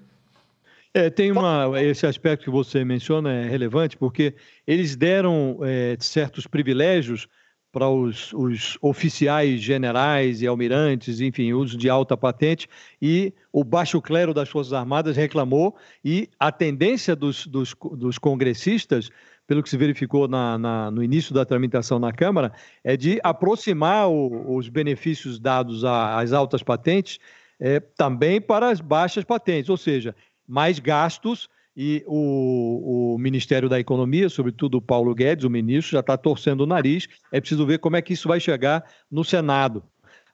É, 0.97 1.11
tem 1.11 1.31
uma, 1.31 1.71
esse 1.83 2.07
aspecto 2.07 2.45
que 2.45 2.51
você 2.51 2.83
menciona 2.83 3.31
é 3.31 3.47
relevante, 3.47 3.99
porque 3.99 4.35
eles 4.67 4.97
deram 4.97 5.59
é, 5.63 5.95
certos 6.01 6.47
privilégios 6.47 7.29
para 7.71 7.87
os, 7.87 8.33
os, 8.33 8.79
oficiais 8.81 9.61
generais 9.61 10.41
e 10.41 10.47
almirantes, 10.47 11.21
enfim, 11.21 11.53
uso 11.53 11.77
de 11.77 11.91
alta 11.91 12.17
patente, 12.17 12.67
e 13.01 13.35
o 13.53 13.63
baixo 13.63 14.01
clero 14.01 14.33
das 14.33 14.49
Forças 14.49 14.73
Armadas 14.73 15.19
reclamou, 15.19 15.77
e 16.03 16.31
a 16.41 16.51
tendência 16.51 17.15
dos, 17.15 17.47
dos, 17.47 17.75
dos 17.93 18.17
congressistas, 18.17 19.11
pelo 19.47 19.63
que 19.63 19.69
se 19.69 19.77
verificou 19.77 20.27
na, 20.27 20.57
na, 20.57 20.91
no 20.91 21.03
início 21.03 21.35
da 21.35 21.45
tramitação 21.45 21.99
na 21.99 22.11
Câmara, 22.11 22.55
é 22.83 22.97
de 22.97 23.21
aproximar 23.23 24.09
o, 24.09 24.57
os 24.57 24.71
benefícios 24.71 25.39
dados 25.39 25.85
às 25.85 26.33
altas 26.33 26.63
patentes 26.63 27.19
é, 27.59 27.81
também 27.81 28.41
para 28.41 28.71
as 28.71 28.81
baixas 28.81 29.25
patentes, 29.25 29.71
ou 29.71 29.77
seja, 29.77 30.15
mais 30.47 30.79
gastos 30.79 31.49
e 31.77 32.03
o, 32.07 33.15
o, 33.15 33.19
Ministério 33.19 33.69
da 33.69 33.79
Economia, 33.79 34.29
sobretudo 34.29 34.79
o 34.79 34.83
Paulo 34.83 35.15
Guedes, 35.15 35.45
o 35.45 35.51
ministro, 35.51 35.93
já 35.93 36.01
está 36.01 36.17
torcendo 36.17 36.63
o 36.63 36.67
nariz. 36.67 37.07
É 37.31 37.39
preciso 37.39 37.67
ver 37.67 37.79
como 37.79 37.97
é 37.97 38.03
que 38.03 38.15
isso 38.15 38.29
vai 38.29 38.41
chegar 38.41 38.83
no 39.11 39.23
Senado. 39.23 39.85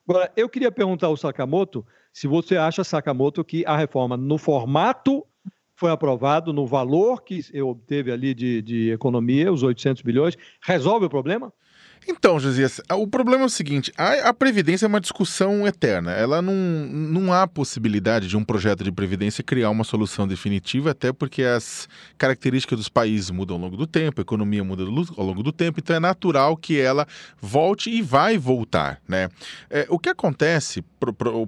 Agora, 0.08 0.30
eu 0.36 0.48
queria 0.48 0.70
perguntar 0.70 1.08
ao 1.08 1.16
Sakamoto 1.16 1.84
se 2.12 2.28
você 2.28 2.56
acha, 2.56 2.84
Sakamoto, 2.84 3.44
que 3.44 3.64
a 3.66 3.76
reforma 3.76 4.16
no 4.16 4.36
formato 4.36 5.24
foi 5.74 5.90
aprovado, 5.90 6.52
no 6.52 6.66
valor 6.66 7.22
que 7.22 7.40
eu 7.52 7.68
obteve 7.68 8.12
ali 8.12 8.34
de, 8.34 8.62
de 8.62 8.90
economia, 8.90 9.52
os 9.52 9.62
800 9.62 10.02
bilhões, 10.02 10.36
resolve 10.62 11.06
o 11.06 11.10
problema? 11.10 11.52
Então, 12.06 12.38
Josias, 12.38 12.80
o 12.90 13.06
problema 13.06 13.44
é 13.44 13.46
o 13.46 13.50
seguinte: 13.50 13.92
a, 13.96 14.28
a, 14.28 14.34
Previdência 14.34 14.86
é 14.86 14.88
uma 14.88 15.00
discussão 15.00 15.66
eterna. 15.66 16.12
Ela 16.12 16.42
não, 16.42 16.54
não 16.54 17.32
há 17.32 17.46
possibilidade 17.46 18.28
de 18.28 18.36
um 18.36 18.44
projeto 18.44 18.82
de 18.82 18.90
Previdência 18.90 19.44
criar 19.44 19.70
uma 19.70 19.84
solução 19.84 20.26
definitiva, 20.26 20.90
até 20.90 21.12
porque 21.12 21.42
as 21.42 21.88
características 22.18 22.78
dos 22.78 22.88
países 22.88 23.30
mudam 23.30 23.56
ao 23.56 23.62
longo 23.62 23.76
do 23.76 23.86
tempo, 23.86 24.20
a 24.20 24.22
economia 24.22 24.64
muda 24.64 24.82
ao 24.82 25.24
longo 25.24 25.42
do 25.42 25.52
tempo, 25.52 25.78
então 25.78 25.94
é 25.94 26.00
natural 26.00 26.56
que 26.56 26.80
ela 26.80 27.06
volte 27.40 27.90
e 27.90 28.02
vai 28.02 28.36
voltar. 28.36 29.00
Né? 29.08 29.28
É, 29.70 29.86
o 29.88 29.98
que 29.98 30.08
acontece, 30.08 30.84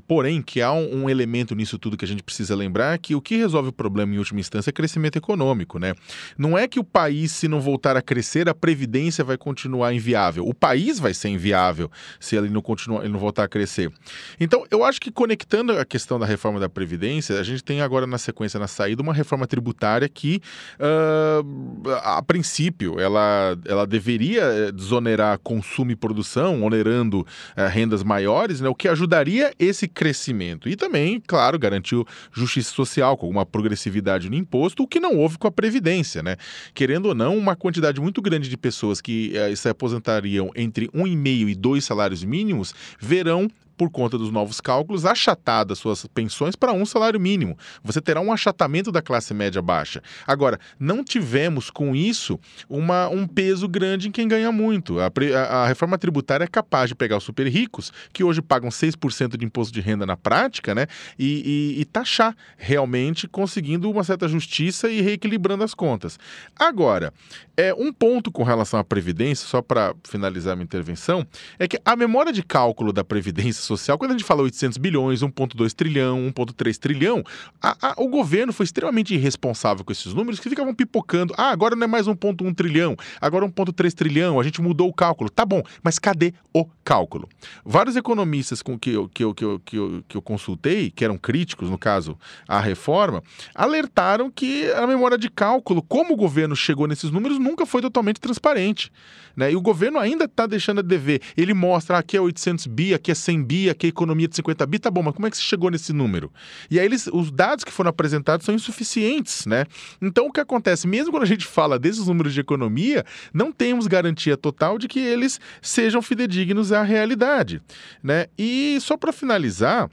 porém, 0.06 0.40
que 0.40 0.62
há 0.62 0.72
um, 0.72 1.04
um, 1.04 1.10
elemento 1.10 1.54
nisso 1.54 1.78
tudo 1.78 1.96
que 1.96 2.04
a 2.04 2.08
gente 2.08 2.22
precisa 2.22 2.54
lembrar, 2.54 2.98
que 2.98 3.14
o 3.14 3.20
que 3.20 3.36
resolve 3.36 3.70
o 3.70 3.72
problema 3.72 4.14
em 4.14 4.18
última 4.18 4.40
instância 4.40 4.70
é 4.70 4.72
crescimento 4.72 5.16
econômico. 5.16 5.78
Né? 5.78 5.94
Não 6.38 6.56
é 6.56 6.68
que 6.68 6.78
o 6.78 6.84
país, 6.84 7.32
se 7.32 7.48
não 7.48 7.60
voltar 7.60 7.96
a 7.96 8.02
crescer, 8.02 8.48
a 8.48 8.54
Previdência 8.54 9.24
vai 9.24 9.36
continuar 9.36 9.92
inviável 9.92 10.43
o 10.48 10.54
país 10.54 10.98
vai 10.98 11.14
ser 11.14 11.28
inviável 11.28 11.90
se 12.20 12.36
ele 12.36 12.48
não 12.48 12.60
continuar, 12.60 13.00
ele 13.00 13.12
não 13.12 13.18
voltar 13.18 13.44
a 13.44 13.48
crescer. 13.48 13.90
Então, 14.38 14.64
eu 14.70 14.84
acho 14.84 15.00
que 15.00 15.10
conectando 15.10 15.72
a 15.72 15.84
questão 15.84 16.18
da 16.18 16.26
reforma 16.26 16.60
da 16.60 16.68
Previdência, 16.68 17.38
a 17.38 17.42
gente 17.42 17.62
tem 17.62 17.80
agora 17.80 18.06
na 18.06 18.18
sequência, 18.18 18.58
na 18.58 18.66
saída, 18.66 19.02
uma 19.02 19.14
reforma 19.14 19.46
tributária 19.46 20.08
que, 20.08 20.40
uh, 20.78 21.90
a 22.02 22.22
princípio, 22.22 22.98
ela, 22.98 23.56
ela 23.64 23.86
deveria 23.86 24.42
eh, 24.42 24.72
desonerar 24.72 25.38
consumo 25.38 25.90
e 25.90 25.96
produção, 25.96 26.62
onerando 26.62 27.20
uh, 27.20 27.26
rendas 27.70 28.02
maiores, 28.02 28.60
né, 28.60 28.68
o 28.68 28.74
que 28.74 28.88
ajudaria 28.88 29.52
esse 29.58 29.86
crescimento. 29.86 30.68
E 30.68 30.76
também, 30.76 31.22
claro, 31.26 31.58
garantiu 31.58 32.06
justiça 32.32 32.72
social, 32.72 33.16
com 33.16 33.26
alguma 33.26 33.46
progressividade 33.46 34.28
no 34.28 34.36
imposto, 34.36 34.82
o 34.82 34.88
que 34.88 35.00
não 35.00 35.16
houve 35.16 35.38
com 35.38 35.46
a 35.46 35.52
Previdência. 35.52 36.22
Né? 36.22 36.36
Querendo 36.74 37.06
ou 37.06 37.14
não, 37.14 37.36
uma 37.36 37.56
quantidade 37.56 38.00
muito 38.00 38.20
grande 38.20 38.48
de 38.48 38.56
pessoas 38.56 39.00
que 39.00 39.32
uh, 39.34 39.56
se 39.56 39.68
aposentariam 39.68 40.33
ganhariam 40.34 40.50
entre 40.54 40.90
um 40.92 41.06
e 41.06 41.16
meio 41.16 41.48
e 41.48 41.54
dois 41.54 41.84
salários 41.84 42.24
mínimos 42.24 42.74
verão 42.98 43.48
por 43.76 43.90
conta 43.90 44.16
dos 44.16 44.30
novos 44.30 44.60
cálculos, 44.60 45.04
achatar 45.04 45.64
das 45.64 45.78
suas 45.78 46.06
pensões 46.06 46.56
para 46.56 46.72
um 46.72 46.84
salário 46.86 47.20
mínimo. 47.20 47.56
Você 47.82 48.00
terá 48.00 48.20
um 48.20 48.32
achatamento 48.32 48.90
da 48.92 49.02
classe 49.02 49.34
média 49.34 49.60
baixa. 49.60 50.02
Agora, 50.26 50.58
não 50.78 51.04
tivemos 51.04 51.70
com 51.70 51.94
isso 51.94 52.38
uma, 52.68 53.08
um 53.08 53.26
peso 53.26 53.68
grande 53.68 54.08
em 54.08 54.12
quem 54.12 54.28
ganha 54.28 54.52
muito. 54.52 54.98
A, 55.00 55.06
a, 55.06 55.62
a 55.62 55.66
reforma 55.66 55.98
tributária 55.98 56.44
é 56.44 56.48
capaz 56.48 56.88
de 56.88 56.94
pegar 56.94 57.16
os 57.16 57.24
super 57.24 57.46
ricos, 57.46 57.92
que 58.12 58.22
hoje 58.22 58.40
pagam 58.40 58.68
6% 58.68 59.36
de 59.36 59.44
imposto 59.44 59.72
de 59.72 59.80
renda 59.80 60.06
na 60.06 60.16
prática, 60.16 60.74
né? 60.74 60.86
E, 61.18 61.74
e, 61.76 61.80
e 61.80 61.84
taxar 61.84 62.36
realmente, 62.56 63.26
conseguindo 63.28 63.90
uma 63.90 64.04
certa 64.04 64.28
justiça 64.28 64.90
e 64.90 65.00
reequilibrando 65.00 65.64
as 65.64 65.74
contas. 65.74 66.18
Agora, 66.56 67.12
é 67.56 67.72
um 67.74 67.92
ponto 67.92 68.30
com 68.30 68.42
relação 68.42 68.78
à 68.78 68.84
Previdência, 68.84 69.46
só 69.46 69.62
para 69.62 69.94
finalizar 70.04 70.56
minha 70.56 70.64
intervenção, 70.64 71.26
é 71.58 71.66
que 71.66 71.80
a 71.84 71.96
memória 71.96 72.32
de 72.32 72.42
cálculo 72.42 72.92
da 72.92 73.04
Previdência 73.04 73.62
Social, 73.64 73.98
quando 73.98 74.12
a 74.12 74.14
gente 74.14 74.24
fala 74.24 74.42
800 74.42 74.78
bilhões, 74.78 75.20
1,2 75.20 75.72
trilhão, 75.72 76.32
1,3 76.32 76.78
trilhão, 76.78 77.24
a, 77.60 77.76
a, 77.88 77.94
o 77.98 78.08
governo 78.08 78.52
foi 78.52 78.64
extremamente 78.64 79.14
irresponsável 79.14 79.84
com 79.84 79.92
esses 79.92 80.12
números 80.14 80.40
que 80.40 80.48
ficavam 80.48 80.74
pipocando. 80.74 81.34
Ah, 81.36 81.50
agora 81.50 81.74
não 81.74 81.84
é 81.84 81.86
mais 81.86 82.06
1,1 82.06 82.54
trilhão, 82.54 82.96
agora 83.20 83.46
1,3 83.46 83.92
trilhão, 83.92 84.38
a 84.38 84.42
gente 84.44 84.60
mudou 84.60 84.88
o 84.88 84.92
cálculo. 84.92 85.30
Tá 85.30 85.44
bom, 85.44 85.62
mas 85.82 85.98
cadê 85.98 86.34
o 86.52 86.64
cálculo? 86.84 87.28
Vários 87.64 87.96
economistas 87.96 88.62
com 88.62 88.78
que 88.78 88.90
eu, 88.90 89.08
que 89.08 89.24
eu, 89.24 89.34
que 89.34 89.44
eu, 89.44 89.60
que 89.64 89.76
eu, 89.76 90.04
que 90.08 90.16
eu 90.16 90.22
consultei, 90.22 90.90
que 90.90 91.04
eram 91.04 91.16
críticos, 91.16 91.70
no 91.70 91.78
caso, 91.78 92.18
à 92.46 92.60
reforma, 92.60 93.22
alertaram 93.54 94.30
que 94.30 94.70
a 94.72 94.86
memória 94.86 95.18
de 95.18 95.30
cálculo, 95.30 95.82
como 95.82 96.14
o 96.14 96.16
governo 96.16 96.54
chegou 96.54 96.86
nesses 96.86 97.10
números, 97.10 97.38
nunca 97.38 97.66
foi 97.66 97.82
totalmente 97.82 98.20
transparente. 98.20 98.90
Né? 99.36 99.52
E 99.52 99.56
o 99.56 99.60
governo 99.60 99.98
ainda 99.98 100.24
está 100.24 100.46
deixando 100.46 100.78
a 100.78 100.82
dever. 100.82 101.20
Ele 101.36 101.54
mostra, 101.54 101.96
ah, 101.96 102.00
aqui 102.00 102.16
é 102.16 102.20
800 102.20 102.66
bi, 102.66 102.94
aqui 102.94 103.10
é 103.10 103.14
100 103.14 103.42
bi, 103.42 103.53
aqui 103.70 103.86
é 103.86 103.88
economia 103.88 104.28
de 104.28 104.36
50 104.36 104.66
bi, 104.66 104.78
tá 104.78 104.90
bom, 104.90 105.02
mas 105.02 105.14
como 105.14 105.26
é 105.26 105.30
que 105.30 105.36
você 105.36 105.42
chegou 105.42 105.70
nesse 105.70 105.92
número? 105.92 106.32
E 106.70 106.78
aí 106.78 106.86
eles, 106.86 107.08
os 107.12 107.30
dados 107.30 107.64
que 107.64 107.72
foram 107.72 107.90
apresentados 107.90 108.44
são 108.44 108.54
insuficientes, 108.54 109.46
né? 109.46 109.66
Então 110.00 110.26
o 110.26 110.32
que 110.32 110.40
acontece, 110.40 110.86
mesmo 110.86 111.10
quando 111.10 111.22
a 111.22 111.26
gente 111.26 111.46
fala 111.46 111.78
desses 111.78 112.06
números 112.06 112.34
de 112.34 112.40
economia, 112.40 113.04
não 113.32 113.52
temos 113.52 113.86
garantia 113.86 114.36
total 114.36 114.78
de 114.78 114.88
que 114.88 114.98
eles 114.98 115.40
sejam 115.62 116.02
fidedignos 116.02 116.72
à 116.72 116.82
realidade, 116.82 117.60
né? 118.02 118.26
E 118.38 118.78
só 118.80 118.96
para 118.96 119.12
finalizar, 119.12 119.90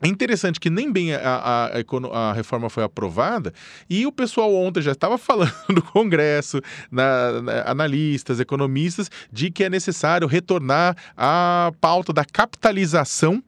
é 0.00 0.08
interessante 0.08 0.60
que 0.60 0.68
nem 0.70 0.90
bem 0.90 1.14
a, 1.14 1.20
a, 1.20 1.70
a, 2.12 2.32
reforma 2.32 2.68
foi 2.68 2.84
aprovada 2.84 3.52
e 3.88 4.06
o 4.06 4.12
pessoal 4.12 4.54
ontem 4.54 4.82
já 4.82 4.92
estava 4.92 5.16
falando 5.18 5.52
no 5.68 5.82
Congresso, 5.82 6.60
na, 6.90 7.40
na, 7.42 7.70
analistas, 7.70 8.40
economistas, 8.40 9.10
de 9.32 9.50
que 9.50 9.64
é 9.64 9.70
necessário 9.70 10.26
retornar 10.26 10.96
à 11.16 11.72
pauta 11.80 12.12
da 12.12 12.24
capitalização 12.24 13.42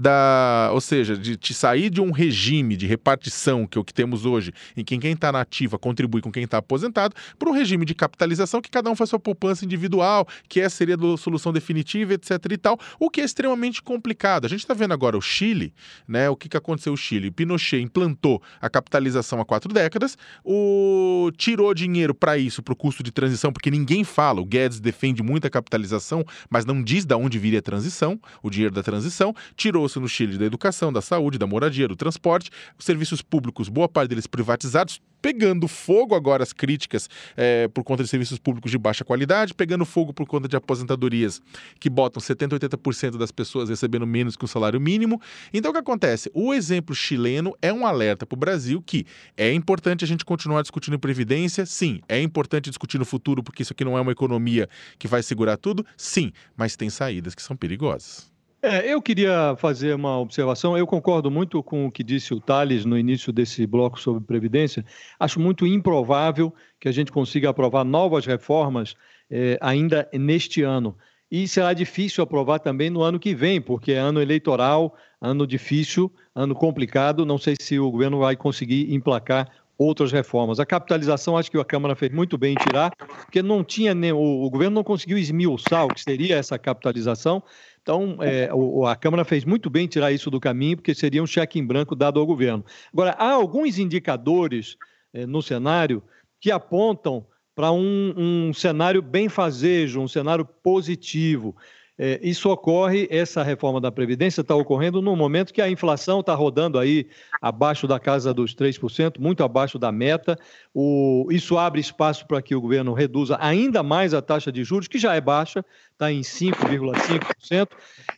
da, 0.00 0.70
ou 0.72 0.80
seja, 0.80 1.14
de 1.14 1.36
te 1.36 1.52
sair 1.52 1.90
de 1.90 2.00
um 2.00 2.10
regime 2.10 2.74
de 2.74 2.86
repartição 2.86 3.66
que 3.66 3.76
é 3.76 3.80
o 3.80 3.84
que 3.84 3.92
temos 3.92 4.24
hoje, 4.24 4.50
em 4.74 4.82
que 4.82 4.96
quem 4.96 5.12
está 5.12 5.30
na 5.30 5.42
ativa 5.42 5.78
contribui 5.78 6.22
com 6.22 6.32
quem 6.32 6.44
está 6.44 6.56
aposentado, 6.56 7.14
para 7.38 7.50
um 7.50 7.52
regime 7.52 7.84
de 7.84 7.94
capitalização 7.94 8.62
que 8.62 8.70
cada 8.70 8.90
um 8.90 8.96
faz 8.96 9.10
sua 9.10 9.18
poupança 9.18 9.62
individual, 9.62 10.26
que 10.48 10.58
essa 10.58 10.76
seria 10.76 10.96
a 10.96 11.16
solução 11.18 11.52
definitiva, 11.52 12.14
etc. 12.14 12.30
e 12.50 12.56
tal, 12.56 12.78
o 12.98 13.10
que 13.10 13.20
é 13.20 13.24
extremamente 13.24 13.82
complicado. 13.82 14.46
A 14.46 14.48
gente 14.48 14.60
está 14.60 14.72
vendo 14.72 14.94
agora 14.94 15.18
o 15.18 15.20
Chile, 15.20 15.74
né? 16.08 16.30
O 16.30 16.36
que, 16.36 16.48
que 16.48 16.56
aconteceu 16.56 16.92
no 16.92 16.96
Chile? 16.96 17.28
O 17.28 17.32
Pinochet 17.32 17.82
implantou 17.82 18.42
a 18.58 18.70
capitalização 18.70 19.38
há 19.38 19.44
quatro 19.44 19.70
décadas, 19.70 20.16
o 20.42 21.30
tirou 21.36 21.74
dinheiro 21.74 22.14
para 22.14 22.38
isso, 22.38 22.62
para 22.62 22.72
o 22.72 22.76
custo 22.76 23.02
de 23.02 23.10
transição, 23.10 23.52
porque 23.52 23.70
ninguém 23.70 24.02
fala. 24.02 24.40
O 24.40 24.46
Guedes 24.46 24.80
defende 24.80 25.22
muito 25.22 25.46
a 25.46 25.50
capitalização, 25.50 26.24
mas 26.48 26.64
não 26.64 26.82
diz 26.82 27.04
de 27.04 27.14
onde 27.14 27.38
viria 27.38 27.58
a 27.58 27.62
transição, 27.62 28.18
o 28.42 28.48
dinheiro 28.48 28.74
da 28.74 28.82
transição, 28.82 29.34
tirou 29.54 29.89
no 29.98 30.08
Chile 30.08 30.38
da 30.38 30.44
educação, 30.44 30.92
da 30.92 31.00
saúde, 31.00 31.38
da 31.38 31.46
moradia, 31.46 31.88
do 31.88 31.96
transporte, 31.96 32.50
os 32.78 32.84
serviços 32.84 33.22
públicos, 33.22 33.68
boa 33.68 33.88
parte 33.88 34.10
deles 34.10 34.26
privatizados, 34.26 35.00
pegando 35.20 35.68
fogo 35.68 36.14
agora 36.14 36.42
as 36.42 36.52
críticas 36.52 37.08
é, 37.36 37.68
por 37.68 37.84
conta 37.84 38.02
de 38.02 38.08
serviços 38.08 38.38
públicos 38.38 38.70
de 38.70 38.78
baixa 38.78 39.04
qualidade, 39.04 39.54
pegando 39.54 39.84
fogo 39.84 40.12
por 40.12 40.26
conta 40.26 40.48
de 40.48 40.56
aposentadorias 40.56 41.40
que 41.78 41.90
botam 41.90 42.22
70%, 42.22 42.58
80% 42.58 43.18
das 43.18 43.30
pessoas 43.30 43.68
recebendo 43.68 44.06
menos 44.06 44.36
que 44.36 44.44
o 44.44 44.48
salário 44.48 44.80
mínimo. 44.80 45.20
Então 45.52 45.70
o 45.70 45.74
que 45.74 45.80
acontece? 45.80 46.30
O 46.34 46.54
exemplo 46.54 46.94
chileno 46.94 47.54
é 47.60 47.72
um 47.72 47.86
alerta 47.86 48.26
para 48.26 48.36
o 48.36 48.38
Brasil 48.38 48.82
que 48.82 49.06
é 49.36 49.52
importante 49.52 50.04
a 50.04 50.08
gente 50.08 50.24
continuar 50.24 50.62
discutindo 50.62 50.98
previdência, 50.98 51.66
sim. 51.66 52.00
É 52.08 52.20
importante 52.20 52.70
discutir 52.70 52.98
no 52.98 53.04
futuro 53.04 53.42
porque 53.42 53.62
isso 53.62 53.72
aqui 53.72 53.84
não 53.84 53.96
é 53.96 54.00
uma 54.00 54.12
economia 54.12 54.68
que 54.98 55.08
vai 55.08 55.22
segurar 55.22 55.56
tudo, 55.56 55.84
sim. 55.96 56.32
Mas 56.56 56.76
tem 56.76 56.90
saídas 56.90 57.34
que 57.34 57.42
são 57.42 57.56
perigosas. 57.56 58.30
É, 58.62 58.92
eu 58.92 59.00
queria 59.00 59.56
fazer 59.56 59.94
uma 59.94 60.18
observação. 60.18 60.76
Eu 60.76 60.86
concordo 60.86 61.30
muito 61.30 61.62
com 61.62 61.86
o 61.86 61.90
que 61.90 62.04
disse 62.04 62.34
o 62.34 62.40
Thales 62.40 62.84
no 62.84 62.98
início 62.98 63.32
desse 63.32 63.66
bloco 63.66 63.98
sobre 63.98 64.22
Previdência. 64.22 64.84
Acho 65.18 65.40
muito 65.40 65.66
improvável 65.66 66.52
que 66.78 66.86
a 66.86 66.92
gente 66.92 67.10
consiga 67.10 67.48
aprovar 67.48 67.84
novas 67.84 68.26
reformas 68.26 68.94
é, 69.30 69.56
ainda 69.62 70.06
neste 70.12 70.62
ano. 70.62 70.94
E 71.30 71.48
será 71.48 71.72
difícil 71.72 72.22
aprovar 72.22 72.58
também 72.58 72.90
no 72.90 73.00
ano 73.02 73.18
que 73.18 73.34
vem, 73.34 73.62
porque 73.62 73.92
é 73.92 73.98
ano 73.98 74.20
eleitoral, 74.20 74.94
ano 75.20 75.46
difícil, 75.46 76.12
ano 76.34 76.54
complicado. 76.54 77.24
Não 77.24 77.38
sei 77.38 77.54
se 77.58 77.78
o 77.78 77.90
governo 77.90 78.18
vai 78.18 78.36
conseguir 78.36 78.92
emplacar 78.92 79.48
outras 79.78 80.12
reformas. 80.12 80.60
A 80.60 80.66
capitalização, 80.66 81.38
acho 81.38 81.50
que 81.50 81.56
a 81.56 81.64
Câmara 81.64 81.96
fez 81.96 82.12
muito 82.12 82.36
bem 82.36 82.52
em 82.52 82.56
tirar, 82.56 82.94
porque 82.94 83.42
não 83.42 83.64
tinha 83.64 83.94
nem, 83.94 84.12
o, 84.12 84.42
o 84.42 84.50
governo 84.50 84.74
não 84.74 84.84
conseguiu 84.84 85.16
esmiuçar 85.16 85.86
o 85.86 85.88
que 85.88 86.02
seria 86.02 86.36
essa 86.36 86.58
capitalização. 86.58 87.42
Então, 87.82 88.18
é, 88.20 88.52
o, 88.52 88.86
a 88.86 88.94
Câmara 88.94 89.24
fez 89.24 89.44
muito 89.44 89.70
bem 89.70 89.84
em 89.84 89.88
tirar 89.88 90.12
isso 90.12 90.30
do 90.30 90.38
caminho, 90.38 90.76
porque 90.76 90.94
seria 90.94 91.22
um 91.22 91.26
cheque 91.26 91.58
em 91.58 91.66
branco 91.66 91.96
dado 91.96 92.20
ao 92.20 92.26
governo. 92.26 92.64
Agora, 92.92 93.12
há 93.12 93.32
alguns 93.32 93.78
indicadores 93.78 94.76
é, 95.12 95.26
no 95.26 95.42
cenário 95.42 96.02
que 96.40 96.50
apontam 96.50 97.26
para 97.54 97.72
um, 97.72 98.14
um 98.16 98.52
cenário 98.52 99.02
bem 99.02 99.28
fazejo, 99.28 100.00
um 100.00 100.08
cenário 100.08 100.44
positivo. 100.44 101.56
É, 102.02 102.18
isso 102.22 102.48
ocorre, 102.48 103.06
essa 103.10 103.42
reforma 103.42 103.78
da 103.78 103.92
Previdência 103.92 104.40
está 104.40 104.54
ocorrendo 104.54 105.02
no 105.02 105.14
momento 105.14 105.52
que 105.52 105.60
a 105.60 105.68
inflação 105.68 106.20
está 106.20 106.34
rodando 106.34 106.78
aí 106.78 107.06
abaixo 107.42 107.86
da 107.86 108.00
casa 108.00 108.32
dos 108.32 108.54
3%, 108.54 109.18
muito 109.18 109.44
abaixo 109.44 109.78
da 109.78 109.92
meta. 109.92 110.38
O, 110.72 111.28
isso 111.30 111.58
abre 111.58 111.78
espaço 111.78 112.26
para 112.26 112.40
que 112.40 112.54
o 112.54 112.60
governo 112.62 112.94
reduza 112.94 113.36
ainda 113.38 113.82
mais 113.82 114.14
a 114.14 114.22
taxa 114.22 114.50
de 114.50 114.64
juros, 114.64 114.88
que 114.88 114.98
já 114.98 115.14
é 115.14 115.20
baixa, 115.20 115.62
está 115.92 116.10
em 116.10 116.22
5,5%, 116.22 117.68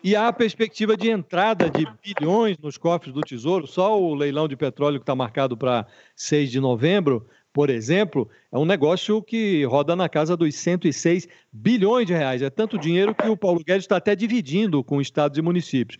e 0.05 0.14
há 0.14 0.29
a 0.29 0.33
perspectiva 0.33 0.97
de 0.97 1.11
entrada 1.11 1.68
de 1.68 1.85
bilhões 2.05 2.57
nos 2.59 2.79
cofres 2.79 3.12
do 3.12 3.21
Tesouro, 3.23 3.66
só 3.66 4.01
o 4.01 4.14
leilão 4.14 4.47
de 4.47 4.55
petróleo 4.55 5.01
que 5.01 5.03
está 5.03 5.16
marcado 5.16 5.57
para 5.57 5.88
6 6.14 6.53
de 6.53 6.61
novembro 6.61 7.27
por 7.53 7.69
exemplo, 7.69 8.29
é 8.51 8.59
um 8.59 8.65
negócio 8.65 9.23
que 9.23 9.65
roda 9.65 9.95
na 9.95 10.09
casa 10.09 10.37
dos 10.37 10.55
106 10.55 11.29
bilhões 11.53 12.07
de 12.07 12.15
reais. 12.15 12.41
É 12.41 12.49
tanto 12.49 12.79
dinheiro 12.79 13.15
que 13.15 13.29
o 13.29 13.37
Paulo 13.37 13.62
Guedes 13.62 13.85
está 13.85 13.97
até 13.97 14.17
dividindo 14.17 14.83
com 14.83 15.01
estados 15.01 15.37
e 15.37 15.43
municípios. 15.43 15.99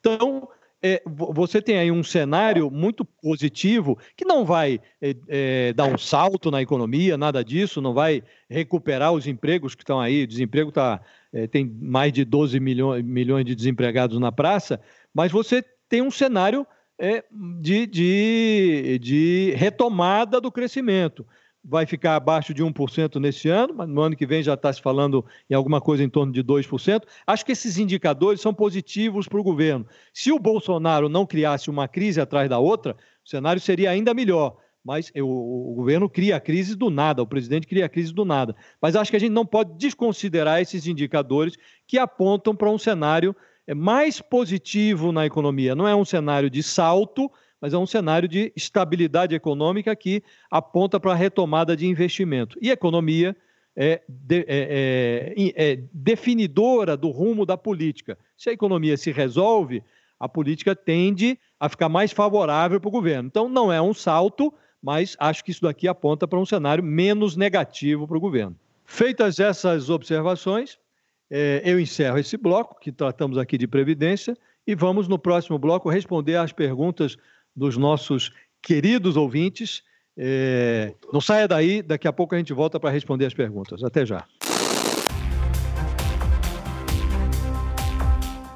Então, 0.00 0.48
é, 0.82 1.02
você 1.06 1.62
tem 1.62 1.78
aí 1.78 1.90
um 1.90 2.02
cenário 2.02 2.70
muito 2.70 3.04
positivo 3.04 3.98
que 4.16 4.24
não 4.24 4.44
vai 4.44 4.80
é, 5.00 5.16
é, 5.28 5.72
dar 5.72 5.86
um 5.86 5.96
salto 5.96 6.50
na 6.50 6.60
economia, 6.60 7.16
nada 7.16 7.42
disso, 7.42 7.80
não 7.80 7.94
vai 7.94 8.22
recuperar 8.50 9.12
os 9.12 9.26
empregos 9.26 9.74
que 9.74 9.82
estão 9.82 10.00
aí. 10.00 10.24
O 10.24 10.26
desemprego 10.26 10.70
tá, 10.70 11.00
é, 11.32 11.46
tem 11.46 11.64
mais 11.80 12.12
de 12.12 12.24
12 12.24 12.60
milhões, 12.60 13.02
milhões 13.02 13.44
de 13.44 13.54
desempregados 13.54 14.18
na 14.18 14.30
praça, 14.30 14.80
mas 15.12 15.32
você 15.32 15.64
tem 15.88 16.02
um 16.02 16.10
cenário 16.10 16.66
de, 17.60 17.86
de, 17.86 18.98
de 19.00 19.54
retomada 19.56 20.40
do 20.40 20.50
crescimento. 20.50 21.26
Vai 21.66 21.86
ficar 21.86 22.16
abaixo 22.16 22.52
de 22.52 22.62
1% 22.62 23.18
nesse 23.18 23.48
ano, 23.48 23.74
mas 23.74 23.88
no 23.88 24.02
ano 24.02 24.14
que 24.14 24.26
vem 24.26 24.42
já 24.42 24.52
está 24.52 24.70
se 24.70 24.82
falando 24.82 25.24
em 25.48 25.54
alguma 25.54 25.80
coisa 25.80 26.04
em 26.04 26.10
torno 26.10 26.30
de 26.30 26.44
2%. 26.44 27.02
Acho 27.26 27.44
que 27.44 27.52
esses 27.52 27.78
indicadores 27.78 28.40
são 28.40 28.52
positivos 28.52 29.26
para 29.26 29.40
o 29.40 29.42
governo. 29.42 29.86
Se 30.12 30.30
o 30.30 30.38
Bolsonaro 30.38 31.08
não 31.08 31.24
criasse 31.24 31.70
uma 31.70 31.88
crise 31.88 32.20
atrás 32.20 32.50
da 32.50 32.58
outra, 32.58 32.96
o 33.24 33.28
cenário 33.28 33.60
seria 33.60 33.90
ainda 33.90 34.12
melhor 34.12 34.56
mas 34.84 35.10
o, 35.16 35.70
o, 35.70 35.74
governo 35.74 36.10
cria 36.10 36.36
a 36.36 36.40
crise 36.40 36.76
do 36.76 36.90
nada, 36.90 37.22
o 37.22 37.26
presidente 37.26 37.66
cria 37.66 37.86
a 37.86 37.88
crise 37.88 38.12
do 38.12 38.22
nada. 38.22 38.54
Mas 38.82 38.94
acho 38.94 39.10
que 39.10 39.16
a 39.16 39.20
gente 39.20 39.32
não 39.32 39.46
pode 39.46 39.78
desconsiderar 39.78 40.60
esses 40.60 40.86
indicadores 40.86 41.56
que 41.86 41.96
apontam 41.96 42.54
para 42.54 42.70
um 42.70 42.76
cenário 42.76 43.34
é 43.34 43.34
mais 43.72 44.20
positivo 44.20 45.12
na 45.12 45.24
economia. 45.24 45.74
Não 45.74 45.86
é 45.86 45.94
um 45.94 46.04
cenário 46.04 46.50
de 46.50 46.62
salto, 46.62 47.30
mas 47.60 47.72
é 47.72 47.78
um 47.78 47.86
cenário 47.86 48.28
de 48.28 48.52
estabilidade 48.54 49.34
econômica 49.34 49.94
que 49.96 50.22
aponta 50.50 51.00
para 51.00 51.12
a 51.12 51.14
retomada 51.14 51.74
de 51.74 51.86
investimento. 51.86 52.58
E 52.60 52.70
economia 52.70 53.34
é, 53.76 54.02
de, 54.06 54.40
é, 54.40 55.32
é, 55.36 55.52
é, 55.56 55.82
definidora 55.92 56.96
do 56.96 57.08
rumo 57.08 57.46
da 57.46 57.56
política. 57.56 58.18
Se 58.36 58.50
a 58.50 58.52
economia 58.52 58.96
se 58.96 59.10
resolve, 59.10 59.82
a 60.18 60.28
política 60.28 60.76
tende 60.76 61.38
a 61.58 61.68
ficar 61.68 61.88
mais 61.88 62.12
favorável 62.12 62.80
para 62.80 62.88
o 62.88 62.92
governo. 62.92 63.28
Então, 63.28 63.48
não 63.48 63.72
é 63.72 63.80
um 63.80 63.94
salto, 63.94 64.52
mas 64.82 65.16
acho 65.18 65.44
que 65.44 65.50
isso 65.50 65.62
daqui 65.62 65.88
aponta 65.88 66.28
para 66.28 66.38
um 66.38 66.46
cenário 66.46 66.84
menos 66.84 67.36
negativo 67.36 68.06
para 68.06 68.16
o 68.16 68.20
governo. 68.20 68.56
Feitas 68.84 69.40
essas 69.40 69.88
observações, 69.88 70.78
é, 71.30 71.62
eu 71.64 71.80
encerro 71.80 72.18
esse 72.18 72.36
bloco, 72.36 72.78
que 72.80 72.92
tratamos 72.92 73.38
aqui 73.38 73.56
de 73.58 73.66
Previdência, 73.66 74.36
e 74.66 74.74
vamos 74.74 75.08
no 75.08 75.18
próximo 75.18 75.58
bloco 75.58 75.90
responder 75.90 76.36
às 76.36 76.52
perguntas 76.52 77.16
dos 77.54 77.76
nossos 77.76 78.32
queridos 78.62 79.14
ouvintes. 79.16 79.82
É, 80.16 80.94
não 81.12 81.20
saia 81.20 81.46
daí, 81.46 81.82
daqui 81.82 82.08
a 82.08 82.12
pouco 82.12 82.34
a 82.34 82.38
gente 82.38 82.52
volta 82.52 82.80
para 82.80 82.90
responder 82.90 83.26
as 83.26 83.34
perguntas. 83.34 83.84
Até 83.84 84.06
já. 84.06 84.24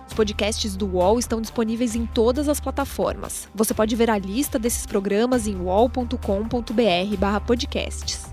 Os 0.07 0.14
podcasts 0.14 0.76
do 0.76 0.87
UOL 0.87 1.18
estão 1.18 1.40
disponíveis 1.40 1.94
em 1.94 2.07
todas 2.07 2.48
as 2.48 2.61
plataformas. 2.61 3.48
Você 3.54 3.72
pode 3.74 3.94
ver 3.94 4.11
a 4.11 4.18
lista 4.18 4.59
desses 4.59 4.85
programas 4.87 5.46
em 5.46 5.54
wall.com.br/podcasts. 5.57 8.27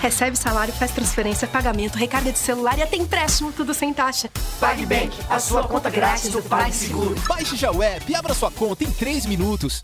Recebe 0.00 0.36
salário, 0.36 0.72
faz 0.72 0.92
transferência, 0.92 1.48
pagamento, 1.48 1.96
recarga 1.96 2.30
de 2.30 2.38
celular 2.38 2.78
e 2.78 2.82
até 2.82 2.96
empréstimo, 2.96 3.52
tudo 3.52 3.74
sem 3.74 3.92
taxa. 3.92 4.30
PagBank, 4.60 5.10
a 5.28 5.40
sua 5.40 5.66
conta 5.66 5.90
grátis 5.90 6.30
do 6.30 6.40
PagSeguro. 6.40 7.16
Baixe 7.28 7.56
já 7.56 7.72
o 7.72 7.82
app 7.82 8.10
e 8.10 8.14
abra 8.14 8.32
sua 8.32 8.50
conta 8.50 8.84
em 8.84 8.92
3 8.92 9.26
minutos. 9.26 9.82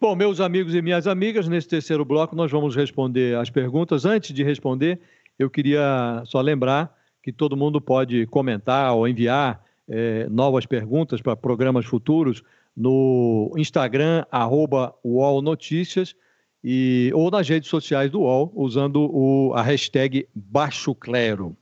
Bom, 0.00 0.14
meus 0.14 0.38
amigos 0.38 0.72
e 0.72 0.80
minhas 0.80 1.08
amigas, 1.08 1.48
nesse 1.48 1.66
terceiro 1.66 2.04
bloco 2.04 2.36
nós 2.36 2.48
vamos 2.48 2.76
responder 2.76 3.36
as 3.36 3.50
perguntas. 3.50 4.04
Antes 4.04 4.32
de 4.32 4.44
responder, 4.44 5.00
eu 5.36 5.50
queria 5.50 6.22
só 6.26 6.40
lembrar 6.40 6.94
que 7.20 7.32
todo 7.32 7.56
mundo 7.56 7.80
pode 7.80 8.26
comentar 8.26 8.94
ou 8.94 9.08
enviar 9.08 9.60
eh, 9.88 10.28
novas 10.30 10.64
perguntas 10.64 11.20
para 11.20 11.34
programas 11.34 11.86
futuros 11.86 12.44
no 12.76 13.52
Instagram, 13.56 14.24
arroba 14.30 14.94
UOL 15.02 15.42
Notícias, 15.42 16.14
e, 16.64 17.10
ou 17.14 17.30
nas 17.30 17.46
redes 17.46 17.68
sociais 17.68 18.10
do 18.10 18.20
UOL, 18.20 18.50
usando 18.54 19.10
o, 19.12 19.52
a 19.54 19.60
hashtag 19.60 20.26
Baixo 20.34 20.94
Clero. 20.94 21.54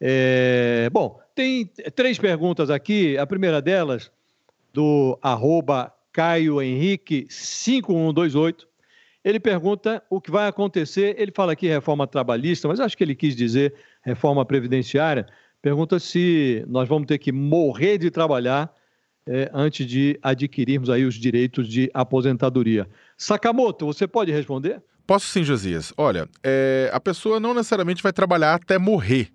É, 0.00 0.90
bom, 0.92 1.20
tem 1.32 1.70
três 1.94 2.18
perguntas 2.18 2.68
aqui. 2.68 3.16
A 3.16 3.24
primeira 3.24 3.62
delas, 3.62 4.10
do 4.72 5.16
arroba 5.22 5.94
Caio 6.12 6.60
Henrique 6.60 7.24
5128. 7.30 8.66
Ele 9.24 9.38
pergunta 9.38 10.02
o 10.10 10.20
que 10.20 10.32
vai 10.32 10.48
acontecer. 10.48 11.14
Ele 11.16 11.30
fala 11.30 11.52
aqui 11.52 11.68
reforma 11.68 12.04
trabalhista, 12.08 12.66
mas 12.66 12.80
acho 12.80 12.96
que 12.96 13.04
ele 13.04 13.14
quis 13.14 13.36
dizer 13.36 13.72
reforma 14.02 14.44
previdenciária. 14.44 15.28
Pergunta 15.60 16.00
se 16.00 16.64
nós 16.66 16.88
vamos 16.88 17.06
ter 17.06 17.18
que 17.18 17.30
morrer 17.30 17.96
de 17.96 18.10
trabalhar 18.10 18.74
é, 19.26 19.48
antes 19.54 19.86
de 19.86 20.18
adquirirmos 20.20 20.90
aí 20.90 21.04
os 21.04 21.14
direitos 21.14 21.68
de 21.68 21.88
aposentadoria. 21.94 22.88
Sakamoto, 23.16 23.86
você 23.86 24.06
pode 24.06 24.32
responder? 24.32 24.82
Posso 25.06 25.26
sim, 25.26 25.42
Josias. 25.42 25.92
Olha, 25.96 26.28
é, 26.42 26.90
a 26.92 27.00
pessoa 27.00 27.40
não 27.40 27.54
necessariamente 27.54 28.02
vai 28.02 28.12
trabalhar 28.12 28.54
até 28.54 28.78
morrer, 28.78 29.32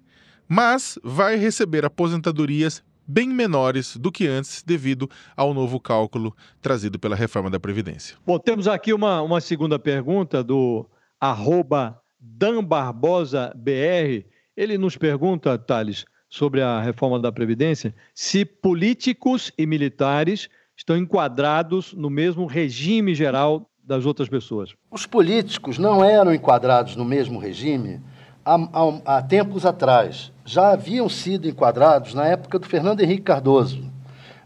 mas 0.48 0.98
vai 1.04 1.36
receber 1.36 1.86
aposentadorias 1.86 2.84
bem 3.08 3.30
menores 3.30 3.96
do 3.96 4.12
que 4.12 4.28
antes, 4.28 4.62
devido 4.64 5.10
ao 5.36 5.54
novo 5.54 5.80
cálculo 5.80 6.36
trazido 6.62 7.00
pela 7.00 7.16
reforma 7.16 7.50
da 7.50 7.60
Previdência. 7.60 8.18
Bom, 8.26 8.38
temos 8.38 8.68
aqui 8.68 8.94
uma, 8.94 9.22
uma 9.22 9.40
segunda 9.40 9.80
pergunta 9.80 10.44
do 10.44 10.86
arroba 11.20 12.02
Dan 12.20 12.64
Barbosa 12.64 13.54
BR. 13.56 14.26
Ele 14.56 14.78
nos 14.78 14.98
pergunta, 14.98 15.58
Thales, 15.58 16.06
sobre 16.30 16.62
a 16.62 16.82
reforma 16.82 17.20
da 17.20 17.32
Previdência, 17.32 17.96
se 18.14 18.44
políticos 18.44 19.52
e 19.58 19.66
militares 19.66 20.50
estão 20.78 20.96
enquadrados 20.96 21.94
no 21.94 22.10
mesmo 22.10 22.46
regime 22.46 23.16
geral 23.16 23.68
das 23.84 24.06
outras 24.06 24.30
pessoas. 24.30 24.76
Os 24.92 25.06
políticos 25.06 25.78
não 25.78 26.04
eram 26.04 26.34
enquadrados 26.34 26.96
no 26.96 27.04
mesmo 27.04 27.40
regime 27.40 28.00
há, 28.46 28.56
há, 28.56 29.18
há 29.18 29.22
tempos 29.22 29.66
atrás. 29.66 30.32
Já 30.46 30.72
haviam 30.72 31.10
sido 31.10 31.48
enquadrados 31.48 32.14
na 32.14 32.26
época 32.26 32.60
do 32.60 32.68
Fernando 32.68 33.02
Henrique 33.02 33.24
Cardoso. 33.24 33.84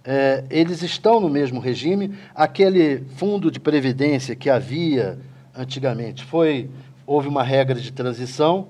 É, 0.03 0.45
eles 0.49 0.81
estão 0.81 1.19
no 1.19 1.29
mesmo 1.29 1.59
regime. 1.59 2.17
Aquele 2.33 3.03
fundo 3.17 3.51
de 3.51 3.59
previdência 3.59 4.35
que 4.35 4.49
havia 4.49 5.19
antigamente 5.55 6.23
foi 6.23 6.69
houve 7.05 7.27
uma 7.27 7.43
regra 7.43 7.75
de 7.75 7.91
transição 7.91 8.69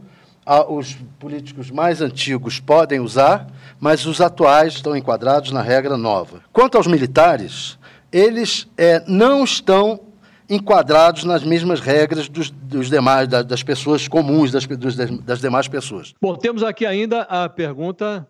os 0.69 0.95
políticos 1.19 1.69
mais 1.69 2.01
antigos 2.01 2.59
podem 2.59 2.99
usar, 2.99 3.47
mas 3.79 4.05
os 4.05 4.19
atuais 4.19 4.73
estão 4.73 4.95
enquadrados 4.95 5.51
na 5.51 5.61
regra 5.61 5.97
nova. 5.97 6.41
Quanto 6.51 6.77
aos 6.77 6.87
militares, 6.87 7.77
eles 8.11 8.67
é, 8.77 9.03
não 9.07 9.43
estão 9.43 10.07
enquadrados 10.49 11.23
nas 11.23 11.43
mesmas 11.43 11.79
regras 11.79 12.27
dos, 12.27 12.49
dos 12.49 12.89
demais, 12.89 13.27
das 13.27 13.63
pessoas 13.63 14.07
comuns, 14.07 14.51
das, 14.51 14.67
dos, 14.67 14.95
das 14.95 15.39
demais 15.39 15.67
pessoas. 15.67 16.13
Bom, 16.21 16.35
temos 16.35 16.61
aqui 16.61 16.85
ainda 16.85 17.21
a 17.21 17.47
pergunta 17.47 18.27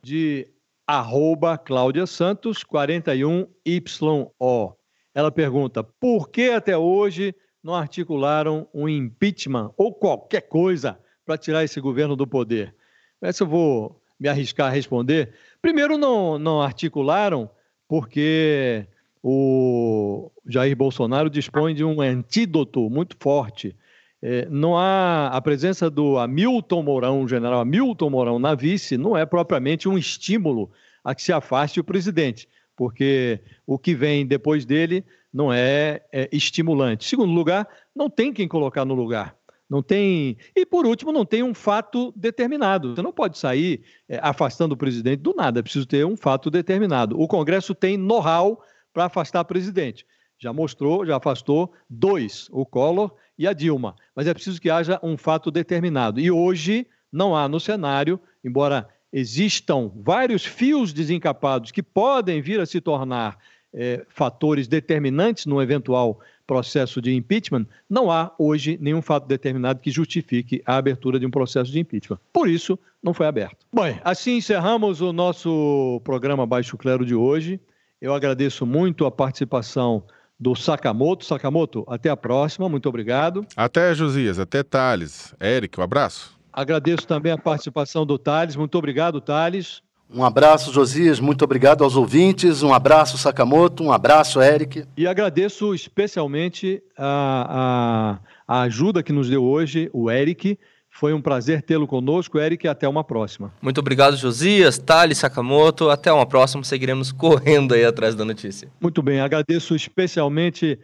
de 0.00 0.48
arroba 0.86 1.58
Cláudia 1.58 2.06
Santos, 2.06 2.62
41YO. 2.62 4.74
Ela 5.14 5.32
pergunta, 5.32 5.82
por 5.82 6.28
que 6.28 6.50
até 6.50 6.76
hoje 6.76 7.34
não 7.62 7.74
articularam 7.74 8.68
um 8.72 8.88
impeachment 8.88 9.72
ou 9.76 9.92
qualquer 9.92 10.42
coisa 10.42 10.98
para 11.24 11.38
tirar 11.38 11.64
esse 11.64 11.80
governo 11.80 12.16
do 12.16 12.26
poder? 12.26 12.74
Essa 13.20 13.44
eu 13.44 13.48
vou 13.48 14.00
me 14.18 14.28
arriscar 14.28 14.68
a 14.68 14.70
responder. 14.70 15.32
Primeiro, 15.60 15.96
não, 15.96 16.38
não 16.38 16.60
articularam 16.60 17.50
porque 17.88 18.86
o 19.22 20.30
Jair 20.46 20.76
Bolsonaro 20.76 21.30
dispõe 21.30 21.74
de 21.74 21.84
um 21.84 22.00
antídoto 22.00 22.90
muito 22.90 23.16
forte. 23.18 23.74
É, 24.22 24.46
não 24.50 24.76
há 24.76 25.28
a 25.28 25.40
presença 25.40 25.90
do 25.90 26.18
Hamilton 26.18 26.82
Mourão, 26.82 27.28
general 27.28 27.60
Hamilton 27.60 28.10
Mourão 28.10 28.38
na 28.38 28.54
vice, 28.54 28.96
não 28.96 29.16
é 29.16 29.26
propriamente 29.26 29.88
um 29.88 29.98
estímulo 29.98 30.70
a 31.02 31.14
que 31.14 31.22
se 31.22 31.32
afaste 31.32 31.78
o 31.78 31.84
presidente, 31.84 32.48
porque 32.74 33.40
o 33.66 33.78
que 33.78 33.94
vem 33.94 34.26
depois 34.26 34.64
dele 34.64 35.04
não 35.32 35.52
é, 35.52 36.02
é 36.12 36.28
estimulante. 36.32 37.04
Segundo 37.04 37.32
lugar, 37.32 37.68
não 37.94 38.08
tem 38.08 38.32
quem 38.32 38.48
colocar 38.48 38.84
no 38.84 38.94
lugar. 38.94 39.36
Não 39.74 39.82
tem. 39.82 40.36
E 40.54 40.64
por 40.64 40.86
último, 40.86 41.10
não 41.10 41.26
tem 41.26 41.42
um 41.42 41.52
fato 41.52 42.12
determinado. 42.14 42.94
Você 42.94 43.02
não 43.02 43.12
pode 43.12 43.36
sair 43.36 43.82
é, 44.08 44.20
afastando 44.22 44.74
o 44.74 44.76
presidente 44.76 45.18
do 45.18 45.34
nada, 45.34 45.58
é 45.58 45.62
preciso 45.64 45.84
ter 45.84 46.06
um 46.06 46.16
fato 46.16 46.48
determinado. 46.48 47.20
O 47.20 47.26
Congresso 47.26 47.74
tem 47.74 47.96
know-how 47.96 48.62
para 48.92 49.06
afastar 49.06 49.40
o 49.40 49.44
presidente. 49.44 50.06
Já 50.38 50.52
mostrou, 50.52 51.04
já 51.04 51.16
afastou 51.16 51.72
dois, 51.90 52.46
o 52.52 52.64
Collor 52.64 53.16
e 53.36 53.48
a 53.48 53.52
Dilma. 53.52 53.96
Mas 54.14 54.28
é 54.28 54.32
preciso 54.32 54.60
que 54.60 54.70
haja 54.70 55.00
um 55.02 55.16
fato 55.16 55.50
determinado. 55.50 56.20
E 56.20 56.30
hoje 56.30 56.86
não 57.10 57.34
há 57.34 57.48
no 57.48 57.58
cenário, 57.58 58.20
embora 58.44 58.88
existam 59.12 59.90
vários 59.96 60.44
fios 60.44 60.92
desencapados 60.92 61.72
que 61.72 61.82
podem 61.82 62.40
vir 62.40 62.60
a 62.60 62.66
se 62.66 62.80
tornar 62.80 63.38
é, 63.74 64.06
fatores 64.08 64.68
determinantes 64.68 65.46
no 65.46 65.60
eventual 65.60 66.20
processo 66.46 67.00
de 67.00 67.14
impeachment, 67.14 67.66
não 67.88 68.10
há 68.10 68.32
hoje 68.38 68.78
nenhum 68.80 69.00
fato 69.00 69.26
determinado 69.26 69.80
que 69.80 69.90
justifique 69.90 70.62
a 70.66 70.76
abertura 70.76 71.18
de 71.18 71.26
um 71.26 71.30
processo 71.30 71.70
de 71.70 71.80
impeachment. 71.80 72.18
Por 72.32 72.48
isso, 72.48 72.78
não 73.02 73.14
foi 73.14 73.26
aberto. 73.26 73.66
Bem, 73.72 74.00
assim 74.04 74.36
encerramos 74.36 75.00
o 75.00 75.12
nosso 75.12 76.00
programa 76.04 76.46
Baixo 76.46 76.76
Clero 76.76 77.04
de 77.04 77.14
hoje. 77.14 77.60
Eu 78.00 78.14
agradeço 78.14 78.66
muito 78.66 79.06
a 79.06 79.10
participação 79.10 80.04
do 80.38 80.54
Sakamoto. 80.54 81.24
Sakamoto, 81.24 81.84
até 81.88 82.10
a 82.10 82.16
próxima. 82.16 82.68
Muito 82.68 82.88
obrigado. 82.88 83.46
Até, 83.56 83.94
Josias. 83.94 84.38
Até, 84.38 84.62
Thales. 84.62 85.34
Érico, 85.40 85.80
um 85.80 85.84
abraço. 85.84 86.38
Agradeço 86.52 87.06
também 87.06 87.32
a 87.32 87.38
participação 87.38 88.04
do 88.04 88.18
Thales. 88.18 88.56
Muito 88.56 88.76
obrigado, 88.76 89.20
Thales. 89.20 89.82
Um 90.14 90.24
abraço, 90.24 90.72
Josias. 90.72 91.18
Muito 91.18 91.44
obrigado 91.44 91.82
aos 91.82 91.96
ouvintes. 91.96 92.62
Um 92.62 92.72
abraço, 92.72 93.18
Sakamoto. 93.18 93.82
Um 93.82 93.90
abraço, 93.90 94.40
Eric. 94.40 94.84
E 94.96 95.08
agradeço 95.08 95.74
especialmente 95.74 96.80
a, 96.96 98.20
a, 98.46 98.56
a 98.60 98.60
ajuda 98.62 99.02
que 99.02 99.12
nos 99.12 99.28
deu 99.28 99.42
hoje, 99.42 99.90
o 99.92 100.08
Eric. 100.08 100.56
Foi 100.88 101.12
um 101.12 101.20
prazer 101.20 101.60
tê-lo 101.62 101.88
conosco, 101.88 102.38
Eric, 102.38 102.64
e 102.64 102.68
até 102.68 102.88
uma 102.88 103.02
próxima. 103.02 103.52
Muito 103.60 103.78
obrigado, 103.78 104.16
Josias, 104.16 104.78
Thales, 104.78 105.18
Sakamoto. 105.18 105.90
Até 105.90 106.12
uma 106.12 106.24
próxima, 106.24 106.62
seguiremos 106.62 107.10
correndo 107.10 107.74
aí 107.74 107.84
atrás 107.84 108.14
da 108.14 108.24
notícia. 108.24 108.68
Muito 108.80 109.02
bem, 109.02 109.20
agradeço 109.20 109.74
especialmente, 109.74 110.78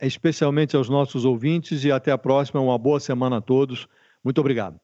especialmente 0.00 0.74
aos 0.74 0.88
nossos 0.88 1.26
ouvintes 1.26 1.84
e 1.84 1.92
até 1.92 2.10
a 2.10 2.16
próxima. 2.16 2.58
Uma 2.58 2.78
boa 2.78 2.98
semana 2.98 3.36
a 3.36 3.40
todos. 3.42 3.86
Muito 4.24 4.40
obrigado. 4.40 4.80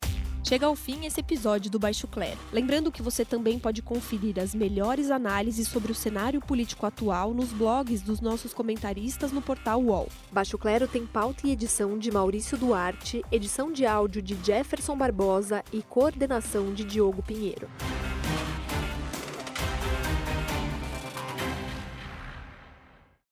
Chega 0.48 0.66
ao 0.66 0.76
fim 0.76 1.04
esse 1.04 1.18
episódio 1.18 1.68
do 1.68 1.76
Baixo 1.76 2.06
Clero. 2.06 2.38
Lembrando 2.52 2.92
que 2.92 3.02
você 3.02 3.24
também 3.24 3.58
pode 3.58 3.82
conferir 3.82 4.38
as 4.38 4.54
melhores 4.54 5.10
análises 5.10 5.66
sobre 5.66 5.90
o 5.90 5.94
cenário 5.94 6.40
político 6.40 6.86
atual 6.86 7.34
nos 7.34 7.52
blogs 7.52 8.00
dos 8.00 8.20
nossos 8.20 8.54
comentaristas 8.54 9.32
no 9.32 9.42
portal 9.42 9.82
UOL. 9.82 10.08
Baixo 10.30 10.56
Clero 10.56 10.86
tem 10.86 11.04
pauta 11.04 11.48
e 11.48 11.50
edição 11.50 11.98
de 11.98 12.12
Maurício 12.12 12.56
Duarte, 12.56 13.24
edição 13.32 13.72
de 13.72 13.84
áudio 13.84 14.22
de 14.22 14.38
Jefferson 14.40 14.96
Barbosa 14.96 15.64
e 15.72 15.82
coordenação 15.82 16.72
de 16.72 16.84
Diogo 16.84 17.24
Pinheiro. 17.24 17.68